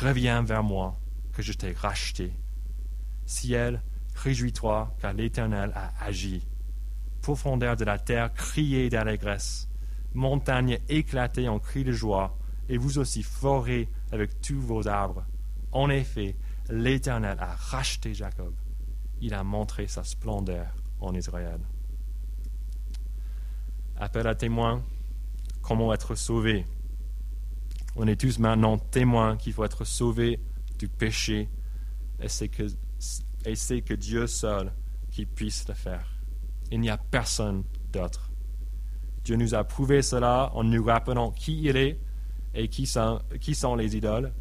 Reviens 0.01 0.43
vers 0.43 0.61
moi, 0.61 0.99
que 1.31 1.41
je 1.41 1.53
t'ai 1.53 1.71
racheté. 1.71 2.33
Ciel, 3.25 3.81
réjouis-toi, 4.13 4.93
car 4.99 5.13
l'Éternel 5.13 5.71
a 5.73 5.93
agi. 6.03 6.45
Profondeur 7.21 7.77
de 7.77 7.85
la 7.85 7.97
terre, 7.97 8.33
criez 8.33 8.89
d'allégresse. 8.89 9.69
Montagne 10.13 10.79
éclatée 10.89 11.47
en 11.47 11.59
cris 11.59 11.85
de 11.85 11.93
joie, 11.93 12.37
et 12.67 12.77
vous 12.77 12.97
aussi 12.97 13.23
forez 13.23 13.87
avec 14.11 14.41
tous 14.41 14.59
vos 14.59 14.89
arbres. 14.89 15.25
En 15.71 15.89
effet, 15.89 16.35
l'Éternel 16.69 17.37
a 17.39 17.55
racheté 17.55 18.13
Jacob. 18.13 18.53
Il 19.21 19.33
a 19.33 19.45
montré 19.45 19.87
sa 19.87 20.03
splendeur 20.03 20.67
en 20.99 21.15
Israël. 21.15 21.61
Appel 23.95 24.27
à 24.27 24.35
témoins, 24.35 24.83
comment 25.61 25.93
être 25.93 26.15
sauvé? 26.15 26.65
On 28.01 28.07
est 28.07 28.15
tous 28.15 28.39
maintenant 28.39 28.77
témoins 28.77 29.35
qu'il 29.35 29.51
faut 29.51 29.65
être 29.65 29.83
sauvé 29.83 30.39
du 30.77 30.87
péché 30.87 31.49
et 32.21 32.29
c'est 32.29 32.47
que, 32.47 33.93
Dieu 33.93 34.25
seul 34.25 34.71
qui 35.11 35.25
puisse 35.25 35.67
le 35.67 35.73
faire. 35.73 36.07
Il 36.71 36.79
n'y 36.79 36.89
a 36.89 36.97
personne 36.97 37.65
d'autre. 37.91 38.31
Dieu 39.25 39.35
nous 39.35 39.53
a 39.53 39.65
prouvé 39.65 40.01
cela 40.01 40.49
en 40.53 40.63
nous 40.63 40.81
rappelant 40.81 41.31
qui 41.31 41.61
il 41.63 41.75
est 41.75 41.99
et 42.53 42.69
qui 42.69 42.85
sont 42.85 43.75
les 43.75 43.97
idoles 43.97 44.31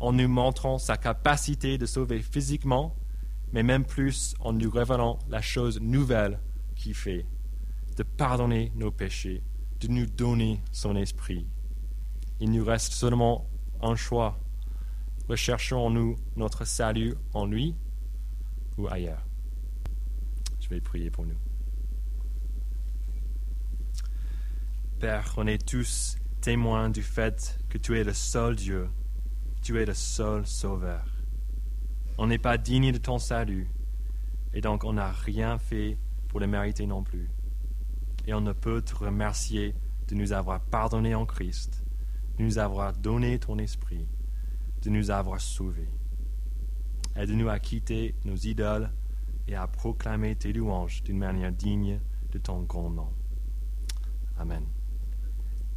en 0.00 0.12
nous 0.12 0.26
montrant 0.26 0.78
sa 0.78 0.96
capacité 0.96 1.78
de 1.78 1.86
sauver 1.86 2.18
physiquement, 2.18 2.96
mais 3.52 3.62
même 3.62 3.84
plus 3.84 4.34
en 4.40 4.52
nous 4.52 4.68
révélant 4.68 5.20
la 5.28 5.40
chose 5.40 5.80
nouvelle 5.80 6.40
qu'il 6.74 6.94
fait, 6.94 7.24
de 7.96 8.02
pardonner 8.02 8.72
nos 8.74 8.90
péchés, 8.90 9.44
de 9.78 9.86
nous 9.86 10.06
donner 10.06 10.60
son 10.72 10.96
esprit. 10.96 11.46
Il 12.40 12.50
nous 12.50 12.64
reste 12.64 12.92
seulement 12.92 13.46
un 13.82 13.94
choix. 13.94 14.38
Recherchons-nous 15.28 16.16
notre 16.36 16.64
salut 16.64 17.14
en 17.34 17.46
lui 17.46 17.74
ou 18.78 18.88
ailleurs. 18.88 19.24
Je 20.58 20.68
vais 20.70 20.80
prier 20.80 21.10
pour 21.10 21.26
nous. 21.26 21.36
Père, 24.98 25.34
on 25.36 25.46
est 25.46 25.66
tous 25.66 26.16
témoins 26.40 26.88
du 26.88 27.02
fait 27.02 27.58
que 27.68 27.78
tu 27.78 27.98
es 27.98 28.04
le 28.04 28.14
seul 28.14 28.56
Dieu, 28.56 28.88
tu 29.62 29.80
es 29.80 29.84
le 29.84 29.94
seul 29.94 30.46
Sauveur. 30.46 31.04
On 32.18 32.26
n'est 32.26 32.38
pas 32.38 32.58
digne 32.58 32.92
de 32.92 32.98
ton 32.98 33.18
salut, 33.18 33.68
et 34.52 34.60
donc 34.60 34.84
on 34.84 34.94
n'a 34.94 35.10
rien 35.10 35.58
fait 35.58 35.98
pour 36.28 36.40
le 36.40 36.46
mériter 36.46 36.86
non 36.86 37.02
plus. 37.02 37.30
Et 38.26 38.34
on 38.34 38.40
ne 38.40 38.52
peut 38.52 38.82
te 38.82 38.94
remercier 38.94 39.74
de 40.08 40.14
nous 40.14 40.32
avoir 40.32 40.60
pardonné 40.60 41.14
en 41.14 41.24
Christ, 41.24 41.82
de 42.40 42.44
nous 42.46 42.58
avoir 42.58 42.94
donné 42.94 43.38
ton 43.38 43.58
esprit, 43.58 44.08
de 44.80 44.88
nous 44.88 45.10
avoir 45.10 45.42
sauvés. 45.42 45.90
Aide-nous 47.14 47.50
à 47.50 47.58
quitter 47.58 48.14
nos 48.24 48.34
idoles 48.34 48.90
et 49.46 49.54
à 49.54 49.66
proclamer 49.66 50.36
tes 50.36 50.54
louanges 50.54 51.02
d'une 51.02 51.18
manière 51.18 51.52
digne 51.52 52.00
de 52.32 52.38
ton 52.38 52.62
grand 52.62 52.88
nom. 52.88 53.10
Amen. 54.38 54.64